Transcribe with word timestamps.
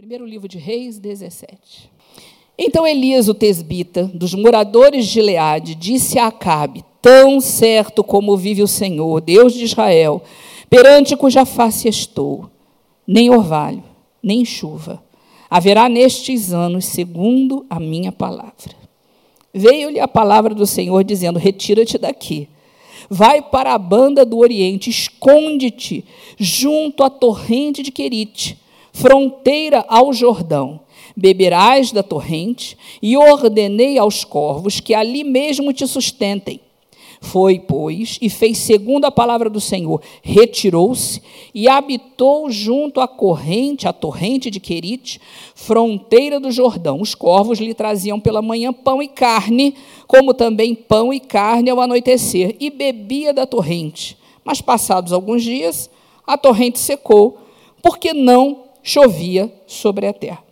Primeiro 0.00 0.24
livro 0.24 0.48
de 0.48 0.56
Reis 0.56 0.98
17. 0.98 1.90
Então 2.56 2.86
Elias, 2.86 3.28
o 3.28 3.34
tesbita, 3.34 4.04
dos 4.14 4.32
moradores 4.32 5.06
de 5.06 5.20
Leade, 5.20 5.74
disse 5.74 6.18
a 6.18 6.28
Acabe: 6.28 6.82
Tão 7.02 7.38
certo 7.38 8.02
como 8.02 8.34
vive 8.34 8.62
o 8.62 8.66
Senhor, 8.66 9.20
Deus 9.20 9.52
de 9.52 9.62
Israel, 9.62 10.22
perante 10.70 11.14
cuja 11.14 11.44
face 11.44 11.86
estou, 11.86 12.48
nem 13.06 13.28
orvalho, 13.28 13.84
nem 14.22 14.42
chuva 14.42 15.02
haverá 15.50 15.86
nestes 15.86 16.50
anos, 16.50 16.86
segundo 16.86 17.66
a 17.68 17.78
minha 17.78 18.10
palavra. 18.10 18.74
Veio-lhe 19.52 20.00
a 20.00 20.08
palavra 20.08 20.54
do 20.54 20.66
Senhor 20.66 21.04
dizendo: 21.04 21.38
Retira-te 21.38 21.98
daqui. 21.98 22.48
Vai 23.10 23.42
para 23.42 23.74
a 23.74 23.78
banda 23.78 24.24
do 24.24 24.38
Oriente, 24.38 24.88
esconde-te 24.88 26.06
junto 26.38 27.04
à 27.04 27.10
torrente 27.10 27.82
de 27.82 27.92
Querite, 27.92 28.56
fronteira 28.92 29.84
ao 29.88 30.12
Jordão. 30.12 30.80
Beberás 31.16 31.92
da 31.92 32.02
torrente, 32.02 32.78
e 33.02 33.16
ordenei 33.16 33.98
aos 33.98 34.24
corvos 34.24 34.80
que 34.80 34.94
ali 34.94 35.24
mesmo 35.24 35.72
te 35.72 35.86
sustentem. 35.86 36.60
Foi, 37.22 37.58
pois, 37.58 38.18
e 38.22 38.30
fez 38.30 38.56
segundo 38.58 39.04
a 39.04 39.10
palavra 39.10 39.50
do 39.50 39.60
Senhor. 39.60 40.00
Retirou-se 40.22 41.20
e 41.54 41.68
habitou 41.68 42.50
junto 42.50 42.98
à 42.98 43.06
corrente, 43.06 43.86
à 43.86 43.92
torrente 43.92 44.50
de 44.50 44.58
Querite, 44.58 45.20
fronteira 45.54 46.40
do 46.40 46.50
Jordão. 46.50 46.98
Os 46.98 47.14
corvos 47.14 47.58
lhe 47.58 47.74
traziam 47.74 48.18
pela 48.18 48.40
manhã 48.40 48.72
pão 48.72 49.02
e 49.02 49.08
carne, 49.08 49.74
como 50.06 50.32
também 50.32 50.74
pão 50.74 51.12
e 51.12 51.20
carne 51.20 51.68
ao 51.68 51.80
anoitecer, 51.80 52.56
e 52.58 52.70
bebia 52.70 53.34
da 53.34 53.44
torrente. 53.44 54.16
Mas 54.42 54.62
passados 54.62 55.12
alguns 55.12 55.42
dias, 55.42 55.90
a 56.26 56.38
torrente 56.38 56.78
secou, 56.78 57.38
porque 57.82 58.14
não 58.14 58.69
chovia 58.82 59.52
sobre 59.66 60.06
a 60.06 60.12
terra. 60.12 60.42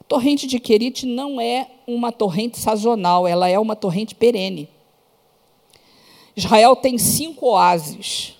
A 0.00 0.04
torrente 0.04 0.46
de 0.46 0.58
Querite 0.58 1.06
não 1.06 1.40
é 1.40 1.68
uma 1.86 2.12
torrente 2.12 2.58
sazonal, 2.58 3.26
ela 3.26 3.48
é 3.48 3.58
uma 3.58 3.74
torrente 3.74 4.14
perene. 4.14 4.68
Israel 6.36 6.76
tem 6.76 6.98
cinco 6.98 7.46
oásis. 7.46 8.34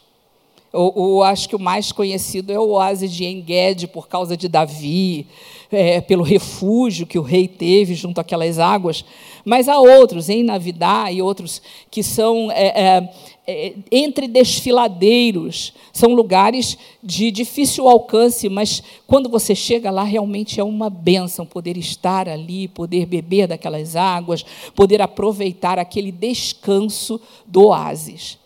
O, 0.73 1.23
acho 1.23 1.48
que 1.48 1.56
o 1.56 1.59
mais 1.59 1.91
conhecido 1.91 2.53
é 2.53 2.59
o 2.59 2.73
oásis 2.73 3.11
de 3.11 3.25
Enged, 3.25 3.87
por 3.87 4.09
causa 4.09 4.37
de 4.37 4.47
Davi, 4.47 5.27
é, 5.73 6.03
pelo 6.03 6.23
refúgio 6.23 7.06
que 7.06 7.19
o 7.19 7.23
rei 7.23 7.49
teve 7.49 7.95
junto 7.95 8.21
àquelas 8.21 8.59
águas. 8.59 9.03
Mas 9.43 9.69
há 9.69 9.81
outros, 9.81 10.28
em 10.28 10.43
Navidá, 10.43 11.11
e 11.11 11.23
outros 11.23 11.62
que 11.91 12.03
são 12.03 12.51
é, 12.53 13.09
é, 13.47 13.69
é, 13.69 13.75
entre 13.93 14.27
desfiladeiros, 14.27 15.73
são 15.93 16.13
lugares 16.15 16.77
de 17.01 17.31
difícil 17.31 17.89
alcance, 17.89 18.49
mas 18.49 18.83
quando 19.07 19.29
você 19.29 19.55
chega 19.55 19.89
lá, 19.89 20.03
realmente 20.03 20.59
é 20.59 20.65
uma 20.65 20.91
bênção 20.91 21.47
poder 21.47 21.77
estar 21.77 22.29
ali, 22.29 22.67
poder 22.67 23.07
beber 23.07 23.47
daquelas 23.47 23.95
águas, 23.95 24.45
poder 24.75 25.01
aproveitar 25.01 25.79
aquele 25.79 26.11
descanso 26.11 27.21
do 27.47 27.69
oásis. 27.69 28.37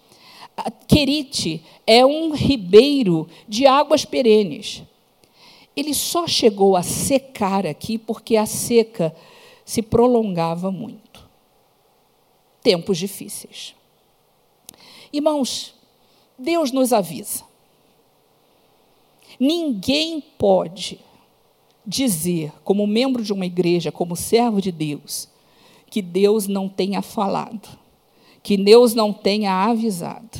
Querite 0.87 1.63
é 1.87 2.05
um 2.05 2.35
ribeiro 2.35 3.27
de 3.49 3.67
águas 3.67 4.05
perenes. 4.05 4.83
Ele 5.75 5.95
só 5.95 6.27
chegou 6.27 6.77
a 6.77 6.83
secar 6.83 7.67
aqui 7.67 7.97
porque 7.97 8.37
a 8.37 8.45
seca 8.45 9.17
se 9.65 9.81
prolongava 9.81 10.71
muito. 10.71 11.27
Tempos 12.63 12.99
difíceis. 12.99 13.80
Irmãos, 15.13 15.75
Deus 16.39 16.73
nos 16.73 16.93
avisa. 16.93 17.45
Ninguém 19.39 20.21
pode 20.39 21.01
dizer, 21.87 22.53
como 22.63 22.87
membro 22.87 23.23
de 23.23 23.33
uma 23.33 23.47
igreja, 23.47 23.91
como 23.91 24.15
servo 24.15 24.61
de 24.61 24.71
Deus, 24.71 25.29
que 25.91 26.01
Deus 26.01 26.47
não 26.47 26.69
tenha 26.69 27.03
falado, 27.03 27.69
que 28.43 28.57
Deus 28.57 28.95
não 28.95 29.13
tenha 29.13 29.53
avisado, 29.53 30.39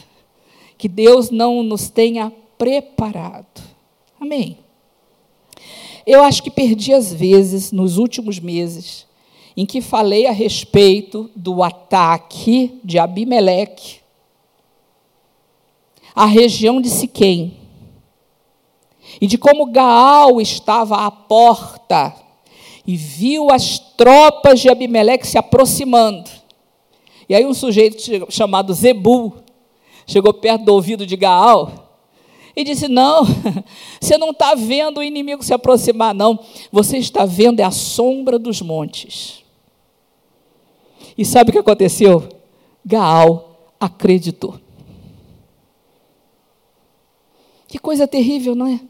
que 0.79 0.89
Deus 0.89 1.31
não 1.31 1.63
nos 1.63 1.89
tenha 1.89 2.33
preparado. 2.57 3.63
Amém. 4.19 4.59
Eu 6.07 6.23
acho 6.23 6.43
que 6.43 6.51
perdi 6.51 6.93
as 6.93 7.13
vezes 7.13 7.73
nos 7.73 7.99
últimos 7.99 8.39
meses 8.39 9.07
em 9.57 9.67
que 9.67 9.81
falei 9.81 10.27
a 10.27 10.33
respeito 10.33 11.31
do 11.35 11.63
ataque 11.63 12.81
de 12.85 12.99
Abimeleque 12.99 14.00
a 16.15 16.27
região 16.27 16.81
de 16.81 16.89
Siquém, 16.89 17.57
e 19.21 19.27
de 19.27 19.39
como 19.39 19.67
Gaal 19.67 20.41
estava 20.41 21.07
à 21.07 21.11
porta 21.11 22.15
e 22.87 22.97
viu 22.97 23.51
as 23.51 23.79
tropas 23.79 24.61
de 24.61 24.69
Abimeleque 24.69 25.27
se 25.27 25.39
aproximando. 25.39 26.31
E 27.29 27.35
aí 27.35 27.47
um 27.47 27.55
sujeito 27.55 28.27
chamado 28.31 28.75
Zebu 28.75 29.35
chegou 30.07 30.35
perto 30.35 30.65
do 30.65 30.75
ouvido 30.75 31.07
de 31.07 31.17
Gaal 31.17 31.91
e 32.57 32.65
disse: 32.65 32.89
Não, 32.89 33.25
você 34.01 34.19
não 34.19 34.31
está 34.31 34.55
vendo 34.55 34.99
o 34.99 35.03
inimigo 35.03 35.43
se 35.43 35.55
aproximar, 35.55 36.15
não. 36.15 36.39
Você 36.73 36.99
está 36.99 37.25
vendo 37.25 37.61
é 37.61 37.63
a 37.63 37.71
sombra 37.71 38.39
dos 38.39 38.61
montes. 38.61 39.45
E 41.17 41.25
sabe 41.25 41.51
o 41.51 41.53
que 41.53 41.59
aconteceu? 41.59 42.29
Gaal 42.85 43.75
acreditou. 43.79 44.59
Que 47.71 47.79
coisa 47.79 48.09
terrível, 48.09 48.57
não 48.57 48.67
é? 48.67 48.81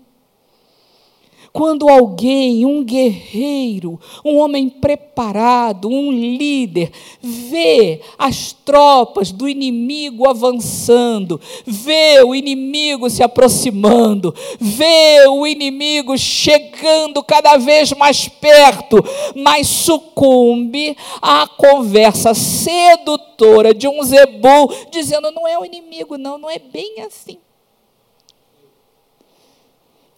Quando 1.52 1.86
alguém, 1.86 2.64
um 2.64 2.82
guerreiro, 2.82 4.00
um 4.24 4.38
homem 4.38 4.70
preparado, 4.70 5.86
um 5.86 6.10
líder, 6.10 6.91
vê 7.20 8.00
as 8.16 8.52
tropas 8.52 9.30
do 9.32 9.46
inimigo 9.46 10.26
avançando, 10.26 11.38
vê 11.66 12.22
o 12.22 12.34
inimigo 12.34 13.10
se 13.10 13.22
aproximando, 13.22 14.34
vê 14.58 15.26
o 15.28 15.47
inimigo 15.47 16.16
chegando 16.16 17.22
cada 17.22 17.58
vez 17.58 17.92
mais 17.92 18.28
perto, 18.28 18.97
mas 19.34 19.66
sucumbe 19.66 20.97
à 21.20 21.47
conversa 21.47 22.32
sedutora 22.32 23.74
de 23.74 23.86
um 23.86 24.02
zebu, 24.04 24.72
dizendo: 24.91 25.30
não 25.32 25.47
é 25.47 25.58
o 25.58 25.66
inimigo, 25.66 26.16
não, 26.16 26.38
não 26.38 26.48
é 26.48 26.58
bem 26.58 27.02
assim. 27.06 27.36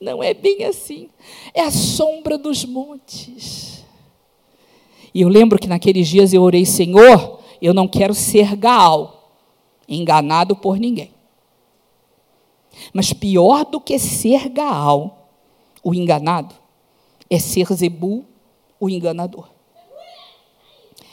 Não 0.02 0.20
é 0.20 0.34
bem 0.34 0.64
assim. 0.64 1.08
É 1.54 1.60
a 1.60 1.70
sombra 1.70 2.36
dos 2.36 2.64
montes. 2.64 3.84
E 5.14 5.20
eu 5.20 5.28
lembro 5.28 5.60
que 5.60 5.68
naqueles 5.68 6.08
dias 6.08 6.32
eu 6.32 6.42
orei, 6.42 6.66
Senhor, 6.66 7.38
eu 7.60 7.72
não 7.72 7.86
quero 7.86 8.12
ser 8.12 8.56
Gaal, 8.56 9.32
enganado 9.88 10.56
por 10.56 10.76
ninguém. 10.76 11.12
Mas 12.92 13.12
pior 13.12 13.64
do 13.64 13.80
que 13.80 13.96
ser 13.96 14.48
Gaal, 14.48 15.28
o 15.84 15.94
enganado, 15.94 16.54
é 17.30 17.38
ser 17.38 17.72
Zebu, 17.72 18.24
o 18.80 18.90
enganador. 18.90 19.48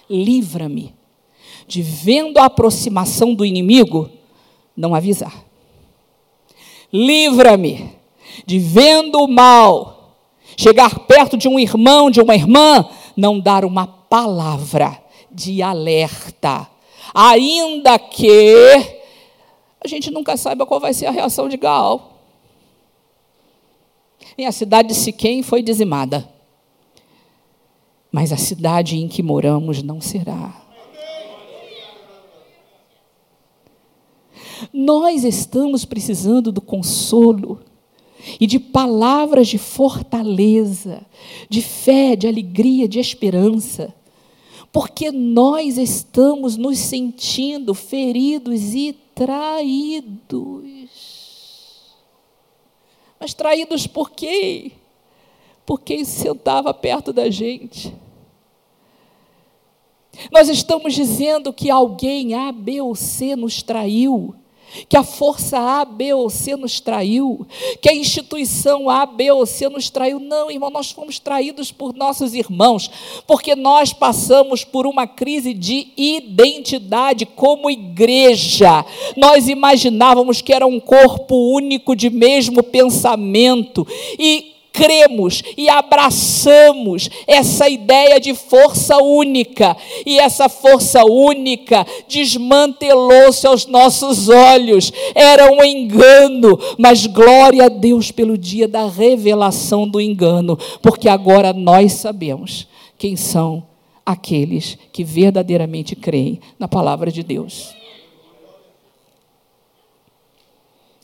Livra-me 0.09 0.95
de, 1.67 1.83
vendo 1.83 2.39
a 2.39 2.45
aproximação 2.45 3.35
do 3.35 3.45
inimigo, 3.45 4.09
não 4.75 4.95
avisar. 4.95 5.45
Livra-me 6.91 7.98
de 8.45 8.59
vendo 8.59 9.19
o 9.19 9.27
mal, 9.27 10.15
chegar 10.57 10.99
perto 10.99 11.37
de 11.37 11.47
um 11.47 11.59
irmão, 11.59 12.09
de 12.09 12.21
uma 12.21 12.35
irmã, 12.35 12.87
não 13.15 13.39
dar 13.39 13.65
uma 13.65 13.87
palavra 13.87 15.01
de 15.31 15.61
alerta, 15.61 16.67
ainda 17.13 17.97
que 17.99 18.99
a 19.83 19.87
gente 19.87 20.11
nunca 20.11 20.35
saiba 20.35 20.65
qual 20.65 20.79
vai 20.79 20.93
ser 20.93 21.05
a 21.05 21.11
reação 21.11 21.47
de 21.47 21.57
Gaal. 21.57 22.17
E 24.37 24.45
a 24.45 24.51
cidade 24.51 24.89
de 24.89 24.95
Siquém 24.95 25.43
foi 25.43 25.61
dizimada. 25.61 26.27
Mas 28.11 28.31
a 28.31 28.37
cidade 28.37 28.97
em 28.97 29.07
que 29.07 29.21
moramos 29.21 29.83
não 29.83 30.01
será. 30.01 30.65
Nós 34.73 35.23
estamos 35.23 35.85
precisando 35.85 36.51
do 36.51 36.61
consolo 36.61 37.61
e 38.39 38.45
de 38.45 38.59
palavras 38.59 39.47
de 39.47 39.57
fortaleza, 39.57 41.05
de 41.49 41.61
fé, 41.61 42.15
de 42.15 42.27
alegria, 42.27 42.87
de 42.87 42.99
esperança, 42.99 43.93
porque 44.71 45.11
nós 45.11 45.77
estamos 45.77 46.57
nos 46.57 46.77
sentindo 46.77 47.73
feridos 47.73 48.73
e 48.73 48.93
traídos. 49.15 50.89
Mas 53.19 53.33
traídos 53.33 53.87
por 53.87 54.11
quê? 54.11 54.71
Por 55.65 55.81
quem 55.81 56.05
sentava 56.05 56.73
perto 56.73 57.11
da 57.11 57.29
gente. 57.29 57.93
Nós 60.31 60.49
estamos 60.49 60.93
dizendo 60.93 61.53
que 61.53 61.69
alguém 61.69 62.33
A, 62.33 62.51
B 62.51 62.81
ou 62.81 62.95
C 62.95 63.35
nos 63.35 63.61
traiu 63.63 64.35
que 64.87 64.97
a 64.97 65.03
força 65.03 65.57
A, 65.57 65.85
B 65.85 66.13
ou 66.13 66.29
C 66.29 66.55
nos 66.55 66.79
traiu, 66.79 67.45
que 67.81 67.89
a 67.89 67.93
instituição 67.93 68.89
A, 68.89 69.05
B 69.05 69.31
ou 69.31 69.45
C 69.45 69.69
nos 69.69 69.89
traiu. 69.89 70.19
Não, 70.19 70.49
irmão, 70.49 70.69
nós 70.69 70.91
fomos 70.91 71.19
traídos 71.19 71.71
por 71.71 71.95
nossos 71.95 72.33
irmãos, 72.33 72.89
porque 73.25 73.55
nós 73.55 73.93
passamos 73.93 74.63
por 74.63 74.85
uma 74.85 75.07
crise 75.07 75.53
de 75.53 75.87
identidade 75.95 77.25
como 77.25 77.69
igreja. 77.69 78.85
Nós 79.15 79.47
imaginávamos 79.47 80.41
que 80.41 80.53
era 80.53 80.65
um 80.65 80.79
corpo 80.79 81.35
único 81.53 81.95
de 81.95 82.09
mesmo 82.09 82.63
pensamento 82.63 83.87
e 84.17 84.48
cremos 84.79 85.43
e 85.57 85.67
abraçamos 85.69 87.09
essa 87.27 87.67
ideia 87.67 88.17
de 88.17 88.33
força 88.33 88.95
única, 88.97 89.75
e 90.05 90.17
essa 90.17 90.47
força 90.47 91.03
única 91.03 91.85
desmantelou-se 92.07 93.45
aos 93.45 93.65
nossos 93.65 94.29
olhos, 94.29 94.93
era 95.13 95.51
um 95.51 95.61
engano, 95.65 96.57
mas 96.77 97.05
glória 97.05 97.65
a 97.65 97.67
Deus 97.69 98.09
pelo 98.09 98.37
dia 98.37 98.69
da 98.69 98.87
revelação 98.87 99.85
do 99.85 99.99
engano, 99.99 100.57
porque 100.81 101.09
agora 101.09 101.51
nós 101.51 101.93
sabemos 101.93 102.65
quem 102.97 103.17
são 103.17 103.67
aqueles 104.05 104.77
que 104.93 105.03
verdadeiramente 105.03 105.93
creem 105.93 106.39
na 106.57 106.69
palavra 106.69 107.11
de 107.11 107.21
Deus. 107.21 107.75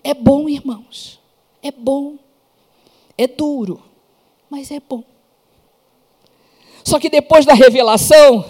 É 0.01 0.13
bom, 0.13 0.47
irmãos, 0.47 1.19
é 1.61 1.71
bom. 1.71 2.24
É 3.17 3.27
duro, 3.27 3.81
mas 4.49 4.71
é 4.71 4.79
bom. 4.79 5.03
Só 6.83 6.99
que 6.99 7.09
depois 7.09 7.45
da 7.45 7.53
revelação, 7.53 8.45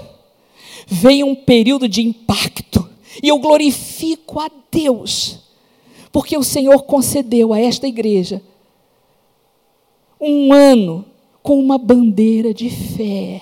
vem 0.87 1.23
um 1.23 1.35
período 1.35 1.87
de 1.87 2.01
impacto. 2.01 2.89
E 3.23 3.27
eu 3.29 3.39
glorifico 3.39 4.39
a 4.39 4.49
Deus, 4.71 5.39
porque 6.11 6.37
o 6.37 6.43
Senhor 6.43 6.83
concedeu 6.83 7.53
a 7.53 7.59
esta 7.59 7.87
igreja 7.87 8.41
um 10.19 10.51
ano 10.53 11.05
com 11.43 11.59
uma 11.59 11.77
bandeira 11.77 12.53
de 12.53 12.69
fé, 12.69 13.41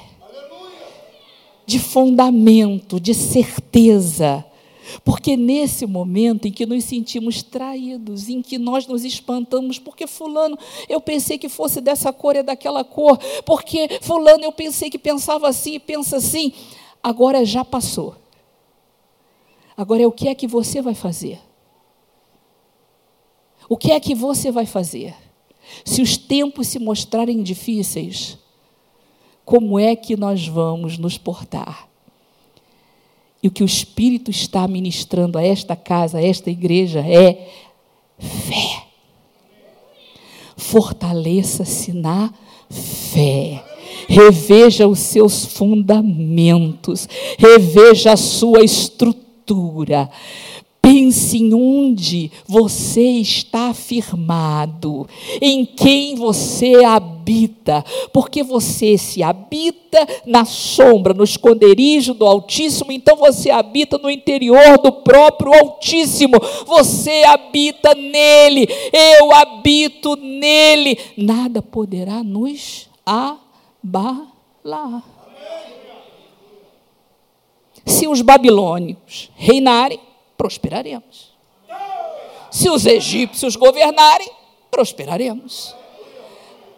de 1.65 1.79
fundamento, 1.79 2.99
de 2.99 3.13
certeza 3.13 4.45
porque 5.03 5.35
nesse 5.37 5.85
momento 5.85 6.47
em 6.47 6.51
que 6.51 6.65
nos 6.65 6.83
sentimos 6.83 7.41
traídos, 7.41 8.29
em 8.29 8.41
que 8.41 8.57
nós 8.57 8.87
nos 8.87 9.03
espantamos, 9.03 9.79
porque 9.79 10.07
Fulano 10.07 10.57
eu 10.89 10.99
pensei 10.99 11.37
que 11.37 11.49
fosse 11.49 11.81
dessa 11.81 12.11
cor 12.11 12.35
e 12.35 12.43
daquela 12.43 12.83
cor, 12.83 13.17
porque 13.45 13.99
Fulano 14.01 14.43
eu 14.43 14.51
pensei 14.51 14.89
que 14.89 14.99
pensava 14.99 15.47
assim 15.47 15.75
e 15.75 15.79
pensa 15.79 16.17
assim, 16.17 16.53
agora 17.01 17.45
já 17.45 17.63
passou. 17.63 18.15
Agora 19.75 20.03
é 20.03 20.07
o 20.07 20.11
que 20.11 20.27
é 20.27 20.35
que 20.35 20.47
você 20.47 20.81
vai 20.81 20.93
fazer? 20.93 21.39
O 23.67 23.77
que 23.77 23.91
é 23.91 23.99
que 23.99 24.13
você 24.13 24.51
vai 24.51 24.65
fazer? 24.65 25.15
Se 25.85 26.01
os 26.01 26.17
tempos 26.17 26.67
se 26.67 26.77
mostrarem 26.77 27.41
difíceis, 27.41 28.37
como 29.45 29.79
é 29.79 29.95
que 29.95 30.15
nós 30.15 30.47
vamos 30.47 30.97
nos 30.97 31.17
portar? 31.17 31.89
E 33.43 33.49
o 33.49 33.51
que 33.51 33.61
o 33.61 33.65
Espírito 33.65 34.31
está 34.31 34.65
ministrando 34.69 35.37
a 35.37 35.43
esta 35.43 35.75
casa, 35.75 36.17
a 36.17 36.25
esta 36.25 36.49
igreja, 36.49 37.01
é 37.01 37.49
fé. 38.17 38.83
Fortaleça-se 40.55 41.91
na 41.91 42.33
fé. 42.69 43.61
Reveja 44.07 44.87
os 44.87 44.99
seus 44.99 45.45
fundamentos, 45.45 47.07
reveja 47.37 48.13
a 48.13 48.17
sua 48.17 48.63
estrutura. 48.63 50.09
Pense 50.93 51.37
em 51.39 51.55
onde 51.55 52.31
você 52.45 53.01
está 53.01 53.73
firmado, 53.73 55.07
em 55.41 55.65
quem 55.65 56.13
você 56.13 56.85
habita, 56.85 57.83
porque 58.13 58.43
você 58.43 58.95
se 58.95 59.23
habita 59.23 60.07
na 60.23 60.45
sombra, 60.45 61.11
no 61.11 61.23
esconderijo 61.23 62.13
do 62.13 62.27
Altíssimo, 62.27 62.91
então 62.91 63.15
você 63.15 63.49
habita 63.49 63.97
no 63.97 64.07
interior 64.07 64.77
do 64.83 64.91
próprio 64.91 65.51
Altíssimo, 65.51 66.37
você 66.67 67.23
habita 67.23 67.95
nele, 67.95 68.67
eu 69.17 69.33
habito 69.33 70.15
nele, 70.15 70.99
nada 71.17 71.59
poderá 71.59 72.23
nos 72.23 72.87
abalar. 73.03 74.27
Se 77.83 78.07
os 78.07 78.21
babilônios 78.21 79.31
reinarem, 79.35 79.99
prosperaremos. 80.37 81.33
Se 82.51 82.69
os 82.69 82.85
egípcios 82.85 83.55
governarem, 83.55 84.31
prosperaremos. 84.69 85.75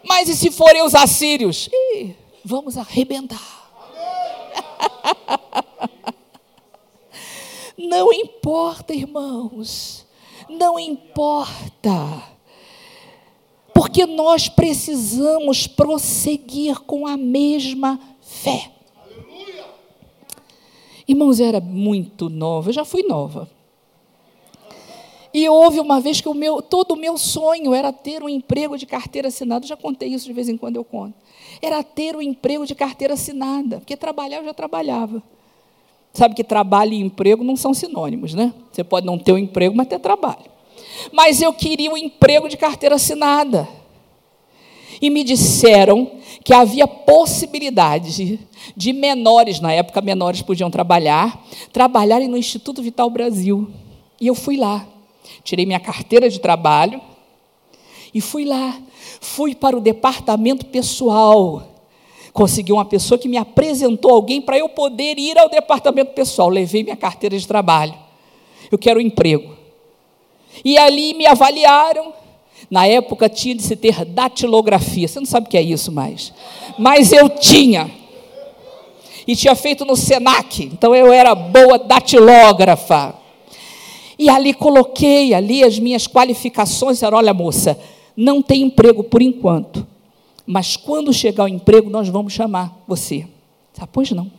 Mas 0.02 0.28
e 0.28 0.36
se 0.36 0.50
forem 0.50 0.82
os 0.82 0.94
assírios? 0.94 1.68
Ih, 1.72 2.14
vamos 2.44 2.76
arrebentar. 2.76 3.70
Não 7.76 8.12
importa, 8.12 8.94
irmãos. 8.94 10.06
Não 10.48 10.78
importa. 10.78 12.22
Porque 13.74 14.06
nós 14.06 14.48
precisamos 14.48 15.66
prosseguir 15.66 16.80
com 16.80 17.06
a 17.06 17.16
mesma 17.16 18.00
fé. 18.22 18.75
Irmãos, 21.08 21.38
eu 21.38 21.46
era 21.46 21.60
muito 21.60 22.28
nova, 22.28 22.70
eu 22.70 22.74
já 22.74 22.84
fui 22.84 23.02
nova. 23.04 23.48
E 25.32 25.48
houve 25.48 25.80
uma 25.80 26.00
vez 26.00 26.20
que 26.20 26.28
o 26.28 26.34
meu, 26.34 26.62
todo 26.62 26.92
o 26.92 26.96
meu 26.96 27.18
sonho 27.18 27.74
era 27.74 27.92
ter 27.92 28.22
um 28.22 28.28
emprego 28.28 28.78
de 28.78 28.86
carteira 28.86 29.28
assinada. 29.28 29.64
Eu 29.64 29.68
já 29.68 29.76
contei 29.76 30.08
isso 30.08 30.24
de 30.24 30.32
vez 30.32 30.48
em 30.48 30.56
quando 30.56 30.76
eu 30.76 30.84
conto. 30.84 31.14
Era 31.60 31.82
ter 31.82 32.16
um 32.16 32.22
emprego 32.22 32.66
de 32.66 32.74
carteira 32.74 33.14
assinada, 33.14 33.78
porque 33.78 33.96
trabalhar 33.96 34.38
eu 34.38 34.44
já 34.46 34.54
trabalhava. 34.54 35.22
Sabe 36.14 36.34
que 36.34 36.42
trabalho 36.42 36.94
e 36.94 37.00
emprego 37.00 37.44
não 37.44 37.54
são 37.54 37.74
sinônimos, 37.74 38.32
né? 38.32 38.54
Você 38.72 38.82
pode 38.82 39.04
não 39.04 39.18
ter 39.18 39.32
um 39.32 39.38
emprego, 39.38 39.76
mas 39.76 39.86
ter 39.86 39.98
trabalho. 39.98 40.46
Mas 41.12 41.42
eu 41.42 41.52
queria 41.52 41.92
um 41.92 41.96
emprego 41.98 42.48
de 42.48 42.56
carteira 42.56 42.94
assinada. 42.94 43.68
E 45.00 45.10
me 45.10 45.22
disseram 45.22 46.10
que 46.44 46.54
havia 46.54 46.86
possibilidade 46.86 48.40
de 48.76 48.92
menores, 48.92 49.60
na 49.60 49.72
época 49.72 50.00
menores 50.00 50.42
podiam 50.42 50.70
trabalhar, 50.70 51.44
trabalharem 51.72 52.28
no 52.28 52.36
Instituto 52.36 52.82
Vital 52.82 53.10
Brasil. 53.10 53.68
E 54.20 54.26
eu 54.26 54.34
fui 54.34 54.56
lá, 54.56 54.86
tirei 55.42 55.66
minha 55.66 55.80
carteira 55.80 56.30
de 56.30 56.40
trabalho 56.40 57.00
e 58.14 58.20
fui 58.20 58.44
lá. 58.44 58.80
Fui 59.20 59.54
para 59.54 59.76
o 59.76 59.80
departamento 59.80 60.66
pessoal. 60.66 61.74
Consegui 62.32 62.72
uma 62.72 62.84
pessoa 62.84 63.18
que 63.18 63.28
me 63.28 63.36
apresentou 63.36 64.10
alguém 64.10 64.40
para 64.40 64.58
eu 64.58 64.68
poder 64.68 65.18
ir 65.18 65.38
ao 65.38 65.48
departamento 65.48 66.12
pessoal. 66.12 66.48
Levei 66.48 66.82
minha 66.82 66.96
carteira 66.96 67.38
de 67.38 67.46
trabalho. 67.46 67.94
Eu 68.70 68.78
quero 68.78 69.00
um 69.00 69.02
emprego. 69.02 69.56
E 70.64 70.78
ali 70.78 71.14
me 71.14 71.26
avaliaram 71.26 72.12
na 72.70 72.86
época 72.86 73.28
tinha 73.28 73.54
de 73.54 73.62
se 73.62 73.76
ter 73.76 74.04
datilografia. 74.04 75.06
Você 75.06 75.18
não 75.18 75.26
sabe 75.26 75.46
o 75.46 75.50
que 75.50 75.56
é 75.56 75.62
isso 75.62 75.92
mais. 75.92 76.32
Mas 76.78 77.12
eu 77.12 77.28
tinha. 77.28 77.90
E 79.26 79.34
tinha 79.34 79.54
feito 79.54 79.84
no 79.84 79.96
SENAC. 79.96 80.64
Então 80.64 80.94
eu 80.94 81.12
era 81.12 81.34
boa 81.34 81.78
datilógrafa. 81.78 83.14
E 84.18 84.28
ali 84.28 84.54
coloquei 84.54 85.34
ali 85.34 85.62
as 85.62 85.78
minhas 85.78 86.06
qualificações. 86.06 87.02
Era, 87.02 87.16
olha, 87.16 87.34
moça, 87.34 87.78
não 88.16 88.42
tem 88.42 88.62
emprego 88.62 89.04
por 89.04 89.22
enquanto. 89.22 89.86
Mas 90.44 90.76
quando 90.76 91.12
chegar 91.12 91.44
o 91.44 91.48
emprego, 91.48 91.90
nós 91.90 92.08
vamos 92.08 92.32
chamar 92.32 92.82
você. 92.86 93.26
Ah, 93.78 93.86
pois 93.86 94.10
não. 94.12 94.30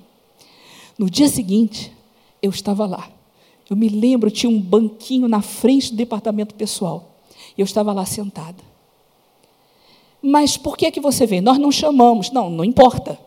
No 0.97 1.09
dia 1.09 1.27
seguinte, 1.27 1.91
eu 2.41 2.49
estava 2.49 2.85
lá. 2.85 3.09
Eu 3.69 3.75
me 3.75 3.89
lembro, 3.89 4.31
tinha 4.31 4.49
um 4.49 4.59
banquinho 4.59 5.27
na 5.27 5.41
frente 5.41 5.91
do 5.91 5.97
departamento 5.97 6.55
pessoal. 6.55 7.16
Eu 7.57 7.65
estava 7.65 7.91
lá 7.91 8.05
sentada. 8.05 8.63
Mas 10.21 10.57
por 10.57 10.77
que 10.77 10.91
que 10.91 10.99
você 10.99 11.25
vem? 11.25 11.41
Nós 11.41 11.57
não 11.57 11.71
chamamos. 11.71 12.31
Não, 12.31 12.49
não 12.49 12.63
importa. 12.63 13.17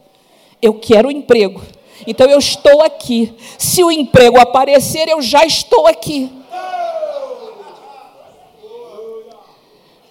Eu 0.60 0.74
quero 0.74 1.08
o 1.08 1.12
emprego. 1.12 1.62
Então 2.06 2.26
eu 2.28 2.38
estou 2.38 2.82
aqui. 2.82 3.34
Se 3.58 3.82
o 3.82 3.90
emprego 3.90 4.38
aparecer, 4.38 5.08
eu 5.08 5.20
já 5.20 5.44
estou 5.44 5.86
aqui. 5.86 6.30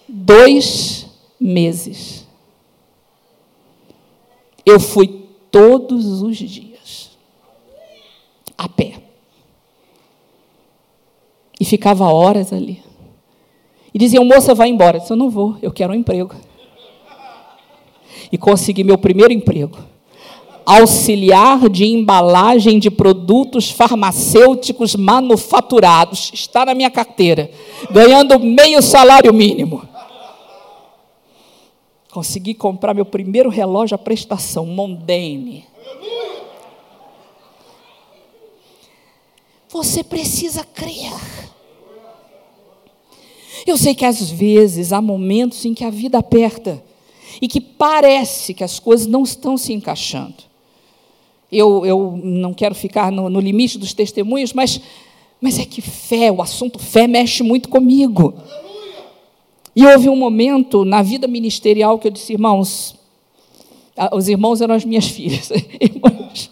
Dois 0.08 1.06
meses. 1.38 2.26
Eu 4.64 4.78
fui 4.78 5.26
todos 5.50 6.22
os 6.22 6.36
dias 6.36 7.10
a 8.56 8.68
pé. 8.68 9.00
E 11.58 11.64
ficava 11.64 12.04
horas 12.12 12.52
ali. 12.52 12.89
E 13.92 13.98
diziam, 13.98 14.24
moça, 14.24 14.54
vai 14.54 14.68
embora. 14.68 14.96
Eu 14.96 15.00
disse, 15.00 15.12
eu 15.12 15.16
não 15.16 15.30
vou, 15.30 15.56
eu 15.60 15.72
quero 15.72 15.92
um 15.92 15.96
emprego. 15.96 16.34
E 18.30 18.38
consegui 18.38 18.84
meu 18.84 18.96
primeiro 18.96 19.32
emprego. 19.32 19.76
auxiliar 20.64 21.68
de 21.68 21.84
embalagem 21.84 22.78
de 22.78 22.90
produtos 22.90 23.70
farmacêuticos 23.70 24.94
manufaturados. 24.94 26.30
Está 26.32 26.64
na 26.64 26.74
minha 26.74 26.90
carteira, 26.90 27.50
ganhando 27.90 28.38
meio 28.38 28.80
salário 28.80 29.32
mínimo. 29.32 29.82
Consegui 32.12 32.54
comprar 32.54 32.94
meu 32.94 33.04
primeiro 33.04 33.48
relógio 33.48 33.94
à 33.94 33.98
prestação, 33.98 34.66
Mondane. 34.66 35.64
Você 39.68 40.02
precisa 40.02 40.64
crer. 40.64 41.12
Eu 43.66 43.76
sei 43.76 43.94
que 43.94 44.04
às 44.04 44.30
vezes 44.30 44.92
há 44.92 45.00
momentos 45.00 45.64
em 45.64 45.74
que 45.74 45.84
a 45.84 45.90
vida 45.90 46.18
aperta 46.18 46.82
e 47.40 47.48
que 47.48 47.60
parece 47.60 48.54
que 48.54 48.64
as 48.64 48.78
coisas 48.78 49.06
não 49.06 49.22
estão 49.22 49.56
se 49.56 49.72
encaixando. 49.72 50.50
Eu, 51.50 51.84
eu 51.84 52.20
não 52.22 52.54
quero 52.54 52.74
ficar 52.74 53.10
no, 53.10 53.28
no 53.28 53.40
limite 53.40 53.78
dos 53.78 53.92
testemunhos, 53.92 54.52
mas, 54.52 54.80
mas 55.40 55.58
é 55.58 55.64
que 55.64 55.80
fé, 55.80 56.30
o 56.30 56.40
assunto 56.40 56.78
fé 56.78 57.06
mexe 57.06 57.42
muito 57.42 57.68
comigo. 57.68 58.34
E 59.74 59.84
houve 59.86 60.08
um 60.08 60.16
momento 60.16 60.84
na 60.84 61.02
vida 61.02 61.26
ministerial 61.26 61.98
que 61.98 62.08
eu 62.08 62.12
disse, 62.12 62.32
irmãos, 62.32 62.94
os 64.12 64.28
irmãos 64.28 64.60
eram 64.60 64.74
as 64.74 64.84
minhas 64.84 65.06
filhas, 65.06 65.50
irmãos, 65.80 66.50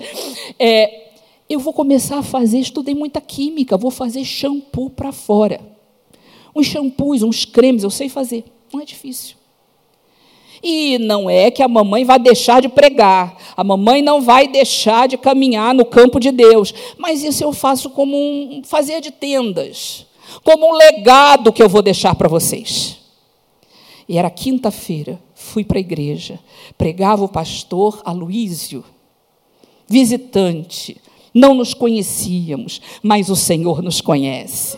é, 0.59 1.09
eu 1.49 1.59
vou 1.59 1.73
começar 1.73 2.19
a 2.19 2.23
fazer, 2.23 2.59
estudei 2.59 2.95
muita 2.95 3.21
química, 3.21 3.77
vou 3.77 3.91
fazer 3.91 4.25
shampoo 4.25 4.91
para 4.91 5.13
fora. 5.13 5.78
Uns 6.59 6.67
shampoos, 6.67 7.23
uns 7.23 7.45
cremes, 7.45 7.85
eu 7.85 7.91
sei 7.91 8.09
fazer, 8.09 8.45
não 8.73 8.81
é 8.81 8.85
difícil. 8.85 9.37
E 10.61 10.99
não 10.99 11.31
é 11.31 11.53
que 11.53 11.63
a 11.63 11.69
mamãe 11.69 12.05
vai 12.05 12.19
deixar 12.19 12.61
de 12.61 12.69
pregar, 12.69 13.37
a 13.57 13.63
mamãe 13.63 14.03
não 14.03 14.21
vai 14.21 14.49
deixar 14.49 15.07
de 15.07 15.17
caminhar 15.17 15.73
no 15.73 15.85
campo 15.85 16.19
de 16.19 16.33
Deus, 16.33 16.75
mas 16.99 17.23
isso 17.23 17.45
eu 17.45 17.53
faço 17.53 17.91
como 17.91 18.17
um 18.17 18.63
fazer 18.65 19.01
de 19.01 19.13
tendas, 19.13 20.05
como 20.43 20.69
um 20.69 20.77
legado 20.77 21.53
que 21.53 21.63
eu 21.63 21.69
vou 21.69 21.81
deixar 21.81 22.17
para 22.17 22.29
vocês. 22.29 22.99
E 24.09 24.19
era 24.19 24.29
quinta-feira, 24.29 25.23
fui 25.37 25.63
para 25.63 25.79
a 25.79 25.81
igreja, 25.81 26.41
pregava 26.77 27.25
o 27.25 27.29
pastor 27.29 28.03
Aloísio, 28.05 28.85
visitante, 29.87 31.01
não 31.33 31.55
nos 31.55 31.73
conhecíamos, 31.73 32.81
mas 33.01 33.29
o 33.29 33.37
Senhor 33.37 33.81
nos 33.81 34.01
conhece. 34.01 34.77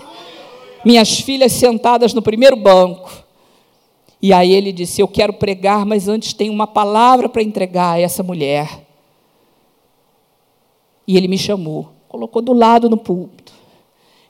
Minhas 0.85 1.21
filhas 1.21 1.53
sentadas 1.53 2.15
no 2.15 2.23
primeiro 2.23 2.57
banco. 2.57 3.11
E 4.23 4.33
aí 4.33 4.53
ele 4.53 4.73
disse: 4.73 5.01
Eu 5.01 5.09
quero 5.09 5.33
pregar, 5.33 5.85
mas 5.85 6.09
antes 6.09 6.33
tem 6.33 6.51
uma 6.51 6.67
palavra 6.67 7.29
para 7.29 7.43
entregar 7.43 7.93
a 7.93 8.01
essa 8.01 8.23
mulher. 8.23 8.87
E 11.07 11.17
ele 11.17 11.29
me 11.29 11.39
chamou, 11.39 11.89
colocou 12.09 12.41
do 12.41 12.53
lado 12.53 12.89
no 12.89 12.97
púlpito 12.97 13.53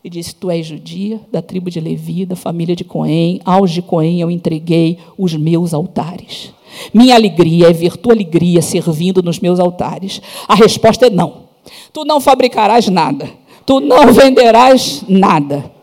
e 0.02 0.08
disse: 0.08 0.34
Tu 0.34 0.50
és 0.50 0.66
judia, 0.66 1.20
da 1.30 1.42
tribo 1.42 1.70
de 1.70 1.80
Levi, 1.80 2.24
da 2.24 2.36
família 2.36 2.74
de 2.74 2.84
Coém, 2.84 3.40
aos 3.44 3.70
de 3.70 3.82
Coém 3.82 4.20
eu 4.20 4.30
entreguei 4.30 4.98
os 5.16 5.34
meus 5.34 5.74
altares. 5.74 6.52
Minha 6.94 7.14
alegria 7.14 7.68
é 7.68 7.72
ver 7.72 7.96
tua 7.96 8.12
alegria 8.12 8.62
servindo 8.62 9.22
nos 9.22 9.40
meus 9.40 9.58
altares. 9.58 10.22
A 10.46 10.54
resposta 10.54 11.06
é 11.06 11.10
não. 11.10 11.50
Tu 11.92 12.04
não 12.04 12.20
fabricarás 12.20 12.88
nada, 12.88 13.28
tu 13.66 13.80
não 13.80 14.10
venderás 14.14 15.04
nada. 15.08 15.79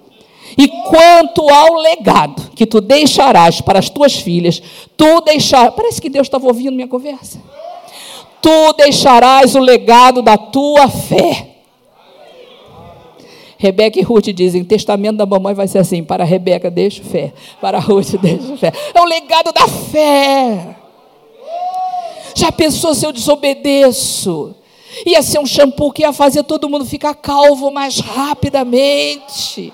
Quanto 0.88 1.50
ao 1.50 1.74
legado 1.75 2.51
que 2.56 2.65
tu 2.65 2.79
deixarás 2.82 3.62
para 3.62 3.79
as 3.79 3.89
tuas 3.89 4.15
filhas, 4.15 4.62
tu 4.96 5.22
deixarás. 5.22 5.74
Parece 5.75 6.01
que 6.01 6.10
Deus 6.10 6.27
estava 6.27 6.48
ouvindo 6.48 6.72
minha 6.72 6.88
conversa. 6.88 7.41
Tu 8.41 8.74
deixarás 8.74 9.56
o 9.56 9.60
legado 9.60 10.22
da 10.22 10.38
tua 10.38 10.88
fé. 10.88 11.58
Rebeca 13.58 14.00
e 14.00 14.03
Ruth 14.03 14.27
dizem: 14.27 14.63
testamento 14.63 15.17
da 15.17 15.25
mamãe 15.25 15.53
vai 15.53 15.67
ser 15.67 15.79
assim: 15.79 16.03
para 16.03 16.24
Rebeca, 16.24 16.70
deixo 16.70 17.03
fé, 17.03 17.34
para 17.60 17.79
Ruth, 17.79 18.13
deixo 18.22 18.56
fé. 18.58 18.72
É 18.94 19.01
o 19.01 19.06
legado 19.06 19.51
da 19.51 19.67
fé. 19.67 20.75
Já 22.36 22.51
pensou 22.51 22.94
se 22.94 23.06
eu 23.06 23.12
desobedeço? 23.12 24.56
Ia 25.06 25.22
ser 25.22 25.39
um 25.39 25.46
shampoo 25.46 25.91
que 25.91 26.03
ia 26.03 26.13
fazer 26.13 26.44
todo 26.44 26.70
mundo 26.70 26.86
ficar 26.86 27.15
calvo 27.15 27.72
mais 27.72 28.00
rapidamente. 28.00 29.74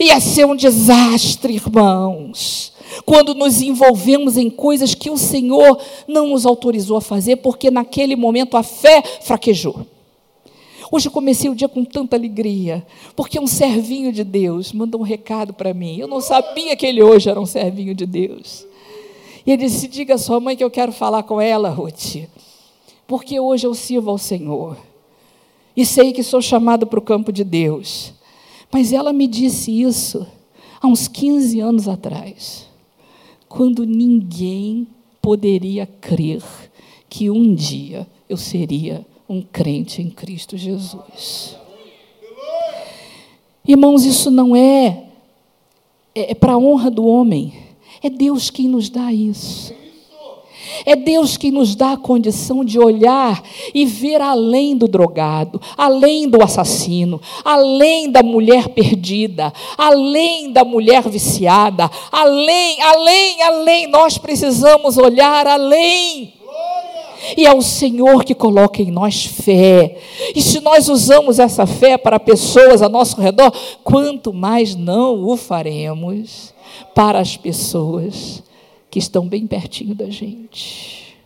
Ia 0.00 0.20
ser 0.20 0.46
um 0.46 0.56
desastre, 0.56 1.54
irmãos. 1.54 2.72
Quando 3.04 3.34
nos 3.34 3.62
envolvemos 3.62 4.36
em 4.36 4.50
coisas 4.50 4.94
que 4.94 5.10
o 5.10 5.16
Senhor 5.16 5.78
não 6.06 6.28
nos 6.28 6.44
autorizou 6.44 6.96
a 6.96 7.00
fazer, 7.00 7.36
porque 7.36 7.70
naquele 7.70 8.16
momento 8.16 8.56
a 8.56 8.62
fé 8.62 9.02
fraquejou. 9.22 9.86
Hoje 10.90 11.08
comecei 11.08 11.48
o 11.48 11.54
dia 11.54 11.68
com 11.68 11.86
tanta 11.86 12.16
alegria, 12.16 12.86
porque 13.16 13.40
um 13.40 13.46
servinho 13.46 14.12
de 14.12 14.22
Deus 14.22 14.74
mandou 14.74 15.00
um 15.00 15.04
recado 15.04 15.54
para 15.54 15.72
mim. 15.72 15.96
Eu 15.96 16.06
não 16.06 16.20
sabia 16.20 16.76
que 16.76 16.84
ele 16.84 17.02
hoje 17.02 17.30
era 17.30 17.40
um 17.40 17.46
servinho 17.46 17.94
de 17.94 18.04
Deus. 18.04 18.66
E 19.46 19.52
ele 19.52 19.64
disse: 19.64 19.88
Diga 19.88 20.14
à 20.14 20.18
sua 20.18 20.38
mãe 20.38 20.54
que 20.54 20.62
eu 20.62 20.70
quero 20.70 20.92
falar 20.92 21.22
com 21.22 21.40
ela, 21.40 21.70
Ruth, 21.70 22.28
porque 23.06 23.40
hoje 23.40 23.66
eu 23.66 23.74
sirvo 23.74 24.10
ao 24.10 24.18
Senhor. 24.18 24.76
E 25.74 25.86
sei 25.86 26.12
que 26.12 26.22
sou 26.22 26.42
chamado 26.42 26.86
para 26.86 26.98
o 26.98 27.02
campo 27.02 27.32
de 27.32 27.42
Deus. 27.42 28.12
Mas 28.72 28.92
ela 28.92 29.12
me 29.12 29.26
disse 29.26 29.82
isso 29.82 30.26
há 30.80 30.86
uns 30.86 31.06
15 31.06 31.60
anos 31.60 31.88
atrás, 31.88 32.66
quando 33.48 33.84
ninguém 33.84 34.86
poderia 35.20 35.86
crer 35.86 36.42
que 37.08 37.28
um 37.28 37.54
dia 37.54 38.06
eu 38.28 38.36
seria 38.36 39.06
um 39.28 39.42
crente 39.42 40.00
em 40.00 40.08
Cristo 40.08 40.56
Jesus. 40.56 41.56
Irmãos, 43.68 44.04
isso 44.04 44.30
não 44.30 44.56
é, 44.56 45.04
é, 46.14 46.32
é 46.32 46.34
para 46.34 46.54
a 46.54 46.58
honra 46.58 46.90
do 46.90 47.06
homem, 47.06 47.52
é 48.02 48.08
Deus 48.08 48.50
quem 48.50 48.68
nos 48.68 48.88
dá 48.88 49.12
isso. 49.12 49.74
É 50.84 50.96
Deus 50.96 51.36
quem 51.36 51.50
nos 51.50 51.74
dá 51.74 51.92
a 51.92 51.96
condição 51.96 52.64
de 52.64 52.78
olhar 52.78 53.42
e 53.74 53.84
ver 53.84 54.20
além 54.20 54.76
do 54.76 54.88
drogado, 54.88 55.60
além 55.76 56.28
do 56.28 56.42
assassino, 56.42 57.20
além 57.44 58.10
da 58.10 58.22
mulher 58.22 58.68
perdida, 58.68 59.52
além 59.78 60.52
da 60.52 60.64
mulher 60.64 61.08
viciada, 61.08 61.90
além, 62.10 62.80
além, 62.80 63.42
além. 63.42 63.86
Nós 63.86 64.18
precisamos 64.18 64.98
olhar 64.98 65.46
além. 65.46 66.34
E 67.36 67.46
é 67.46 67.54
o 67.54 67.62
Senhor 67.62 68.24
que 68.24 68.34
coloca 68.34 68.82
em 68.82 68.90
nós 68.90 69.24
fé. 69.24 69.96
E 70.34 70.42
se 70.42 70.60
nós 70.60 70.88
usamos 70.88 71.38
essa 71.38 71.66
fé 71.66 71.96
para 71.96 72.18
pessoas 72.18 72.82
ao 72.82 72.90
nosso 72.90 73.20
redor, 73.20 73.52
quanto 73.84 74.32
mais 74.32 74.74
não 74.74 75.24
o 75.24 75.36
faremos 75.36 76.52
para 76.94 77.20
as 77.20 77.36
pessoas 77.36 78.42
que 78.92 78.98
estão 78.98 79.26
bem 79.26 79.46
pertinho 79.46 79.94
da 79.94 80.10
gente. 80.10 81.16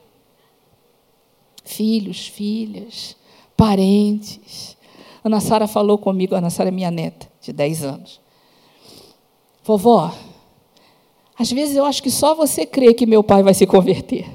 Filhos, 1.65 2.29
filhas, 2.29 3.17
parentes. 3.57 4.77
Ana 5.25 5.41
Sara 5.41 5.67
falou 5.67 5.99
comigo, 5.99 6.37
Ana 6.37 6.49
Sara 6.49 6.69
é 6.69 6.71
minha 6.71 6.93
neta, 6.93 7.29
de 7.43 7.53
10 7.53 7.83
anos. 7.83 8.21
Vovó, 9.65 10.15
às 11.37 11.51
vezes 11.51 11.75
eu 11.75 11.85
acho 11.85 12.01
que 12.01 12.11
só 12.11 12.37
você 12.37 12.65
crê 12.65 12.95
que 12.95 13.05
meu 13.05 13.25
pai 13.25 13.43
vai 13.43 13.53
se 13.53 13.67
converter. 13.67 14.31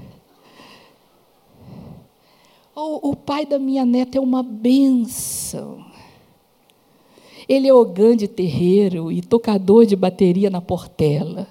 O, 2.76 3.12
o 3.12 3.16
pai 3.16 3.46
da 3.46 3.58
minha 3.58 3.86
neta 3.86 4.18
é 4.18 4.22
uma 4.22 4.44
benção. 4.44 5.86
Ele 7.48 7.70
é 7.70 7.74
ogã 7.74 8.14
de 8.14 8.28
terreiro 8.28 9.10
e 9.10 9.22
tocador 9.22 9.86
de 9.86 9.96
bateria 9.96 10.50
na 10.50 10.60
portela. 10.60 11.48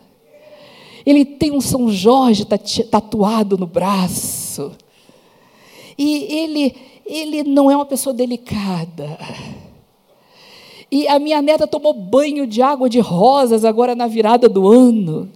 Ele 1.11 1.25
tem 1.25 1.51
um 1.51 1.61
São 1.61 1.91
Jorge 1.91 2.45
tatuado 2.89 3.59
no 3.59 3.67
braço. 3.67 4.71
E 5.99 6.25
ele, 6.33 6.77
ele 7.05 7.43
não 7.43 7.69
é 7.69 7.75
uma 7.75 7.85
pessoa 7.85 8.15
delicada. 8.15 9.19
E 10.89 11.09
a 11.09 11.19
minha 11.19 11.43
neta 11.43 11.67
tomou 11.67 11.93
banho 11.93 12.47
de 12.47 12.63
água 12.63 12.89
de 12.89 13.01
rosas 13.01 13.65
agora 13.65 13.97
na 13.97 14.07
virada 14.07 14.49
do 14.49 14.69
ano. 14.69 15.29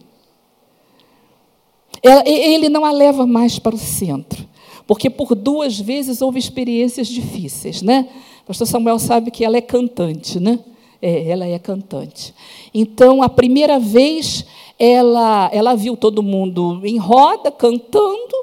Ele 2.25 2.69
não 2.69 2.85
a 2.85 2.93
leva 2.93 3.26
mais 3.26 3.59
para 3.59 3.75
o 3.75 3.78
centro. 3.78 4.47
Porque 4.87 5.11
por 5.11 5.35
duas 5.35 5.81
vezes 5.81 6.23
houve 6.23 6.38
experiências 6.38 7.09
difíceis, 7.09 7.83
né? 7.83 8.09
O 8.45 8.47
pastor 8.47 8.69
Samuel 8.69 9.00
sabe 9.00 9.33
que 9.33 9.45
ela 9.45 9.57
é 9.57 9.61
cantante, 9.61 10.38
né? 10.38 10.61
É, 11.02 11.31
ela 11.31 11.47
é 11.47 11.59
cantante. 11.59 12.33
Então, 12.73 13.23
a 13.25 13.28
primeira 13.28 13.81
vez, 13.81 14.47
ela, 14.78 15.50
ela 15.52 15.75
viu 15.75 15.97
todo 15.97 16.23
mundo 16.23 16.81
em 16.85 16.99
roda, 16.99 17.50
cantando, 17.50 18.35